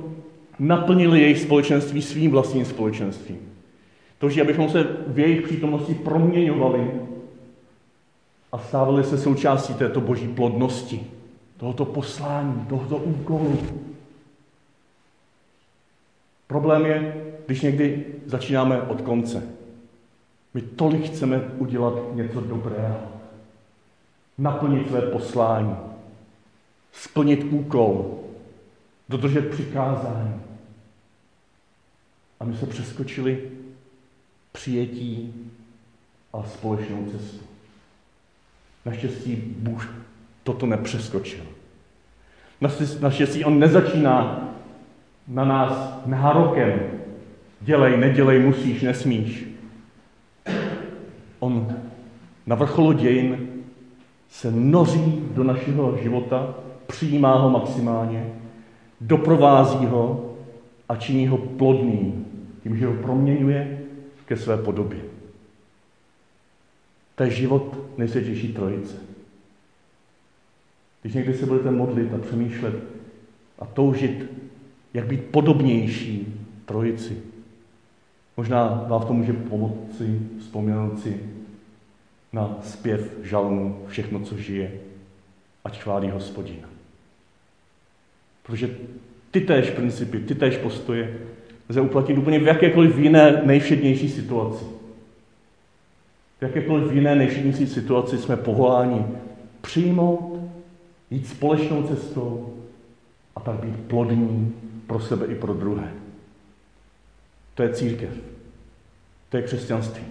naplnili 0.59 1.21
jejich 1.21 1.39
společenství 1.39 2.03
svým 2.03 2.31
vlastním 2.31 2.65
společenstvím. 2.65 3.39
Touží, 4.19 4.41
abychom 4.41 4.69
se 4.69 4.87
v 5.07 5.19
jejich 5.19 5.43
přítomnosti 5.43 5.95
proměňovali 5.95 6.91
a 8.53 8.59
stávali 8.59 9.05
se 9.05 9.19
součástí 9.19 9.75
této 9.75 10.01
boží 10.01 10.29
plodnosti, 10.29 11.01
tohoto 11.57 11.85
poslání, 11.85 12.67
tohoto 12.69 12.97
úkolu. 12.97 13.59
Problém 16.47 16.87
je, 16.87 17.25
když 17.47 17.61
někdy 17.61 18.05
začínáme 18.27 18.83
od 18.83 19.01
konce. 19.01 19.58
My 20.59 20.63
tolik 20.63 21.07
chceme 21.07 21.41
udělat 21.59 21.95
něco 22.15 22.41
dobrého. 22.41 22.99
Naplnit 24.39 24.89
své 24.89 25.01
poslání. 25.01 25.77
Splnit 26.93 27.47
úkol. 27.51 28.19
Dodržet 29.09 29.51
přikázání. 29.51 30.41
A 32.41 32.45
my 32.45 32.57
se 32.57 32.67
přeskočili 32.67 33.51
přijetí 34.53 35.35
a 36.33 36.43
společnou 36.43 37.07
cestu. 37.11 37.45
Naštěstí 38.85 39.37
Bůh 39.37 39.89
toto 40.43 40.67
nepřeskočil. 40.67 41.45
Naštěstí 43.01 43.45
on 43.45 43.59
nezačíná 43.59 44.49
na 45.29 45.45
nás 45.45 46.03
nárokem. 46.07 46.81
Dělej, 47.61 47.97
nedělej, 47.97 48.39
musíš, 48.39 48.83
nesmíš. 48.83 49.58
On 51.39 51.77
na 52.47 52.57
vrcholu 52.57 52.93
dějin 52.93 53.49
se 54.31 54.51
noří 54.51 55.23
do 55.35 55.45
našeho 55.45 55.97
života, 56.03 56.55
přijímá 56.87 57.35
ho 57.39 57.51
maximálně, 57.51 58.33
doprovází 59.01 59.87
ho 59.87 60.35
a 60.89 60.97
činí 60.97 61.29
ho 61.29 61.39
plodným, 61.39 62.27
tím, 62.63 62.77
že 62.77 62.87
ho 62.87 62.95
proměňuje 62.95 63.79
ke 64.25 64.37
své 64.37 64.57
podobě. 64.57 64.99
To 67.15 67.23
je 67.23 67.31
život 67.31 67.79
nejsvětější 67.99 68.53
trojice. 68.53 68.97
Když 71.03 71.15
někdy 71.15 71.35
se 71.35 71.47
budete 71.47 71.71
modlit 71.71 72.15
a 72.15 72.19
přemýšlet 72.19 72.75
a 73.59 73.67
toužit, 73.67 74.27
jak 74.95 75.07
být 75.07 75.25
podobnější 75.25 76.45
trojici, 76.65 77.23
možná 78.39 78.85
vám 78.89 79.01
v 79.01 79.05
tom 79.05 79.17
může 79.17 79.33
pomoci 79.33 80.21
vzpomenout 80.39 81.01
si 81.01 81.21
na 82.33 82.59
zpěv 82.63 83.13
žalmu 83.23 83.85
Všechno, 83.89 84.21
co 84.21 84.37
žije, 84.37 84.73
ať 85.65 85.81
chválí 85.81 86.11
hospodin. 86.11 86.61
Protože 88.43 88.77
ty 89.31 89.41
též 89.41 89.71
principy, 89.71 90.19
ty 90.19 90.35
též 90.35 90.57
postoje 90.57 91.19
lze 91.69 91.81
uplatnit 91.81 92.19
úplně 92.19 92.39
v 92.39 92.47
jakékoliv 92.47 92.99
jiné 92.99 93.43
nejvšednější 93.45 94.09
situaci. 94.09 94.65
V 96.39 96.43
jakékoliv 96.43 96.93
jiné 96.93 97.15
nejvšednější 97.15 97.67
situaci 97.67 98.19
jsme 98.19 98.37
povoláni 98.37 99.07
přijmout, 99.61 100.41
jít 101.11 101.27
společnou 101.27 101.83
cestou 101.83 102.55
a 103.37 103.41
tak 103.41 103.55
být 103.55 103.77
plodní 103.77 104.55
pro 104.87 105.01
sebe 105.01 105.27
i 105.27 105.35
pro 105.35 105.55
druhé. 105.55 105.93
To 107.59 107.63
je 107.63 107.75
církev. 107.75 108.11
To 109.29 109.37
je 109.37 109.43
křesťanství. 109.43 110.05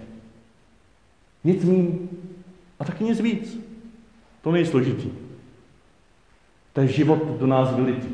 Nic 1.44 1.64
mín 1.64 2.08
a 2.78 2.84
taky 2.84 3.04
nic 3.04 3.20
víc. 3.20 3.60
To 4.42 4.52
není 4.52 4.66
složitý. 4.66 5.10
To 6.72 6.80
je 6.80 6.86
život 6.86 7.38
do 7.38 7.46
nás 7.46 7.74
vylitý. 7.74 8.08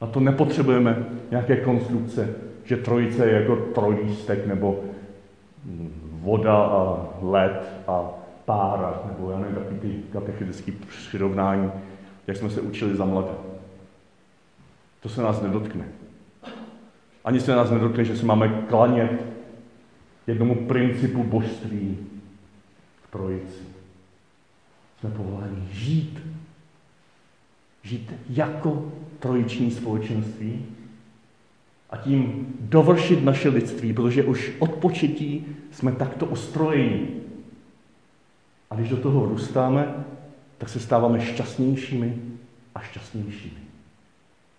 Na 0.00 0.06
to 0.06 0.20
nepotřebujeme 0.20 1.06
nějaké 1.30 1.56
konstrukce, 1.56 2.34
že 2.64 2.76
trojice 2.76 3.26
je 3.26 3.40
jako 3.40 3.56
trojlístek 3.56 4.46
nebo 4.46 4.84
voda 6.04 6.56
a 6.56 7.08
led 7.22 7.82
a 7.86 8.10
pára, 8.44 9.02
nebo 9.06 9.30
já 9.30 9.38
nevím, 9.38 9.54
takový 9.54 9.80
ty 9.80 10.02
katechetický 10.12 10.72
přirovnání, 10.72 11.72
jak 12.26 12.36
jsme 12.36 12.50
se 12.50 12.60
učili 12.60 12.96
za 12.96 13.04
mladé. 13.04 13.34
To 15.00 15.08
se 15.08 15.22
nás 15.22 15.42
nedotkne. 15.42 15.99
Ani 17.24 17.40
se 17.40 17.56
nás 17.56 17.70
nedotkne, 17.70 18.04
že 18.04 18.16
se 18.16 18.26
máme 18.26 18.48
klanět 18.68 19.24
jednomu 20.26 20.54
principu 20.54 21.22
božství 21.22 21.98
v 23.02 23.10
trojici. 23.10 23.62
Jsme 25.00 25.10
povoláni 25.10 25.68
žít. 25.72 26.18
Žít 27.82 28.12
jako 28.28 28.92
trojiční 29.18 29.70
společenství 29.70 30.66
a 31.90 31.96
tím 31.96 32.54
dovršit 32.60 33.24
naše 33.24 33.48
lidství, 33.48 33.92
protože 33.92 34.24
už 34.24 34.52
od 34.58 34.70
početí 34.70 35.46
jsme 35.70 35.92
takto 35.92 36.26
ustrojeni. 36.26 37.08
A 38.70 38.74
když 38.74 38.88
do 38.88 38.96
toho 38.96 39.26
růstáme, 39.26 39.94
tak 40.58 40.68
se 40.68 40.80
stáváme 40.80 41.20
šťastnějšími 41.20 42.16
a 42.74 42.80
šťastnějšími. 42.80 43.60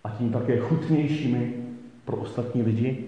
A 0.04 0.10
tím 0.10 0.32
také 0.32 0.58
chutnějšími 0.58 1.61
pro 2.04 2.16
ostatní 2.16 2.62
lidi, 2.62 3.04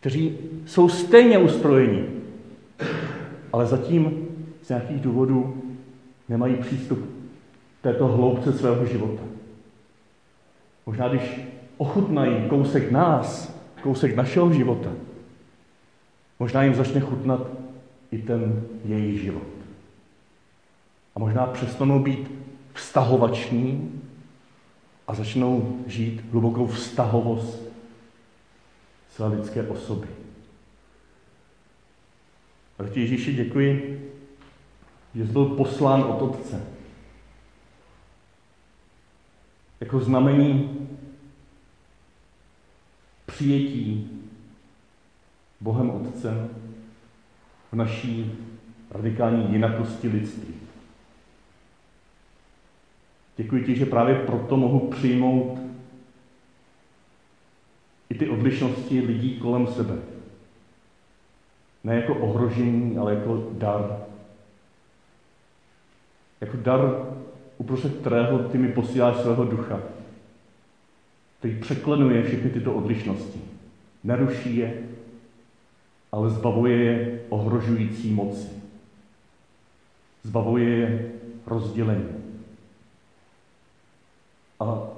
kteří 0.00 0.38
jsou 0.66 0.88
stejně 0.88 1.38
ustrojeni, 1.38 2.04
ale 3.52 3.66
zatím 3.66 4.28
z 4.62 4.68
nějakých 4.68 5.00
důvodů 5.00 5.62
nemají 6.28 6.56
přístup 6.56 6.98
k 7.80 7.82
této 7.82 8.06
hloubce 8.06 8.52
svého 8.52 8.86
života. 8.86 9.22
Možná 10.86 11.08
když 11.08 11.40
ochutnají 11.76 12.48
kousek 12.48 12.90
nás, 12.90 13.56
kousek 13.82 14.16
našeho 14.16 14.52
života, 14.52 14.92
možná 16.38 16.62
jim 16.62 16.74
začne 16.74 17.00
chutnat 17.00 17.46
i 18.10 18.18
ten 18.18 18.62
její 18.84 19.18
život. 19.18 19.46
A 21.14 21.18
možná 21.18 21.46
přestanou 21.46 21.98
být 21.98 22.30
vztahovační 22.74 23.92
a 25.08 25.14
začnou 25.14 25.78
žít 25.86 26.24
hlubokou 26.32 26.66
vztahovost 26.66 27.65
své 29.16 29.26
lidské 29.26 29.62
osoby. 29.62 30.08
Ti 32.92 33.00
Ježíši 33.00 33.34
děkuji, 33.34 34.00
že 35.14 35.26
jsi 35.26 35.32
byl 35.32 35.44
poslán 35.44 36.02
od 36.02 36.22
Otce. 36.22 36.66
Jako 39.80 40.00
znamení 40.00 40.88
přijetí 43.26 44.10
Bohem 45.60 45.90
Otcem 45.90 46.50
v 47.72 47.76
naší 47.76 48.32
radikální 48.90 49.52
jinakosti 49.52 50.08
lidství. 50.08 50.54
Děkuji 53.36 53.64
ti, 53.64 53.76
že 53.76 53.86
právě 53.86 54.14
proto 54.14 54.56
mohu 54.56 54.90
přijmout 54.90 55.65
ty 58.18 58.28
odlišnosti 58.28 59.00
lidí 59.00 59.38
kolem 59.38 59.66
sebe. 59.66 59.98
Ne 61.84 61.96
jako 61.96 62.14
ohrožení, 62.14 62.98
ale 62.98 63.14
jako 63.14 63.48
dar. 63.52 63.98
Jako 66.40 66.56
dar, 66.56 66.80
uprostřed 67.58 68.00
kterého 68.00 68.38
ty 68.38 68.58
mi 68.58 68.68
posíláš 68.68 69.16
svého 69.16 69.44
ducha, 69.44 69.80
který 71.38 71.60
překlenuje 71.60 72.22
všechny 72.22 72.50
tyto 72.50 72.74
odlišnosti. 72.74 73.40
Neruší 74.04 74.56
je, 74.56 74.82
ale 76.12 76.30
zbavuje 76.30 76.76
je 76.76 77.20
ohrožující 77.28 78.10
moci. 78.10 78.48
Zbavuje 80.22 80.68
je 80.68 81.12
rozdělení. 81.46 82.08
A 84.60 84.88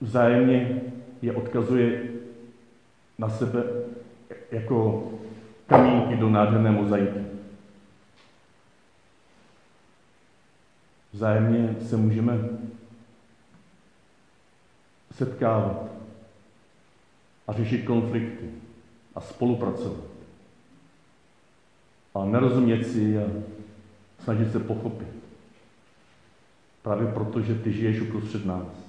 vzájemně 0.00 0.80
je 1.24 1.32
odkazuje 1.32 2.02
na 3.18 3.28
sebe 3.28 3.64
jako 4.50 5.10
kamínky 5.66 6.16
do 6.16 6.30
nádherné 6.30 6.70
mozaiky. 6.70 7.24
Vzájemně 11.12 11.76
se 11.88 11.96
můžeme 11.96 12.38
setkávat 15.12 15.90
a 17.46 17.52
řešit 17.52 17.84
konflikty 17.84 18.50
a 19.14 19.20
spolupracovat. 19.20 20.04
A 22.14 22.24
nerozumět 22.24 22.84
si 22.84 23.18
a 23.18 23.22
snažit 24.24 24.52
se 24.52 24.60
pochopit. 24.60 25.08
Právě 26.82 27.06
proto, 27.06 27.40
že 27.40 27.54
ty 27.54 27.72
žiješ 27.72 28.00
uprostřed 28.00 28.46
nás. 28.46 28.83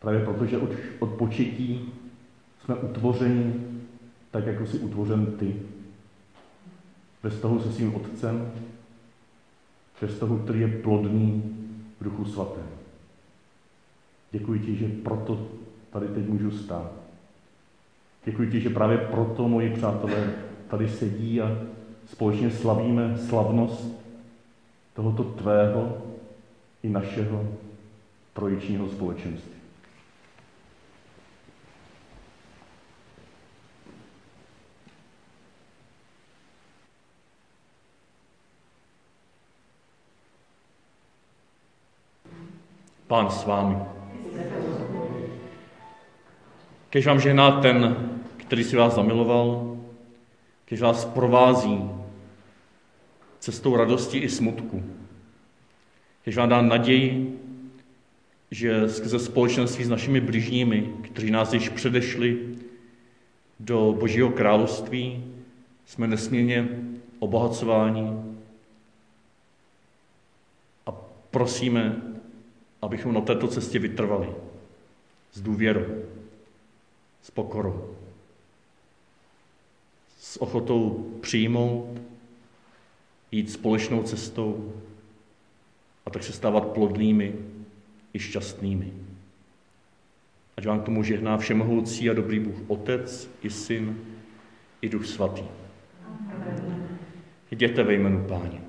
Právě 0.00 0.24
proto, 0.24 0.46
že 0.46 0.58
od, 0.58 0.70
od 0.98 1.10
početí 1.10 1.92
jsme 2.64 2.74
utvořeni 2.74 3.54
tak, 4.30 4.46
jako 4.46 4.66
jsi 4.66 4.78
utvořen 4.78 5.26
ty. 5.26 5.56
Ve 7.22 7.30
vztahu 7.30 7.60
se 7.60 7.72
svým 7.72 7.94
otcem, 7.94 8.52
ve 10.00 10.08
vztahu, 10.08 10.38
který 10.38 10.60
je 10.60 10.68
plodný 10.68 11.56
v 12.00 12.04
duchu 12.04 12.24
svatém. 12.24 12.66
Děkuji 14.32 14.60
ti, 14.60 14.76
že 14.76 14.88
proto 14.88 15.46
tady 15.90 16.08
teď 16.08 16.28
můžu 16.28 16.50
stát. 16.50 16.92
Děkuji 18.24 18.50
ti, 18.50 18.60
že 18.60 18.70
právě 18.70 18.98
proto, 18.98 19.48
moji 19.48 19.70
přátelé, 19.70 20.34
tady 20.68 20.88
sedí 20.88 21.40
a 21.40 21.58
společně 22.06 22.50
slavíme 22.50 23.18
slavnost 23.18 24.00
tohoto 24.94 25.24
tvého 25.24 26.02
i 26.82 26.88
našeho 26.88 27.48
trojičního 28.32 28.88
společenství. 28.88 29.59
Pán 43.10 43.30
s 43.30 43.46
vámi. 43.46 43.76
Kež 46.90 47.06
vám 47.06 47.20
žehná 47.20 47.60
ten, 47.60 48.08
který 48.36 48.64
si 48.64 48.76
vás 48.76 48.94
zamiloval, 48.94 49.76
kež 50.64 50.80
vás 50.80 51.04
provází 51.04 51.90
cestou 53.38 53.76
radosti 53.76 54.18
i 54.18 54.28
smutku. 54.28 54.82
Kež 56.24 56.36
vám 56.36 56.48
dá 56.48 56.62
naději, 56.62 57.38
že 58.50 58.88
skrze 58.88 59.18
společenství 59.18 59.84
s 59.84 59.88
našimi 59.88 60.20
bližními, 60.20 60.92
kteří 61.02 61.30
nás 61.30 61.52
již 61.52 61.68
předešli 61.68 62.56
do 63.60 63.96
Božího 63.98 64.30
království, 64.30 65.24
jsme 65.86 66.06
nesmírně 66.06 66.68
obohacováni 67.18 68.12
a 70.86 70.92
prosíme, 71.30 72.10
abychom 72.82 73.14
na 73.14 73.20
této 73.20 73.48
cestě 73.48 73.78
vytrvali 73.78 74.28
s 75.32 75.40
důvěrou, 75.40 76.04
s 77.22 77.30
pokorou, 77.30 77.96
s 80.18 80.42
ochotou 80.42 81.10
přijmout, 81.20 82.00
jít 83.32 83.52
společnou 83.52 84.02
cestou 84.02 84.72
a 86.06 86.10
tak 86.10 86.22
se 86.22 86.32
stávat 86.32 86.66
plodnými 86.66 87.34
i 88.12 88.18
šťastnými. 88.18 88.92
Ať 90.56 90.66
vám 90.66 90.80
k 90.80 90.84
tomu 90.84 91.02
žehná 91.02 91.38
všemohoucí 91.38 92.10
a 92.10 92.12
dobrý 92.12 92.40
Bůh 92.40 92.56
Otec 92.68 93.30
i 93.42 93.50
Syn 93.50 94.00
i 94.82 94.88
Duch 94.88 95.06
Svatý. 95.06 95.44
Jděte 97.50 97.82
ve 97.82 97.94
jménu 97.94 98.24
Páně. 98.28 98.60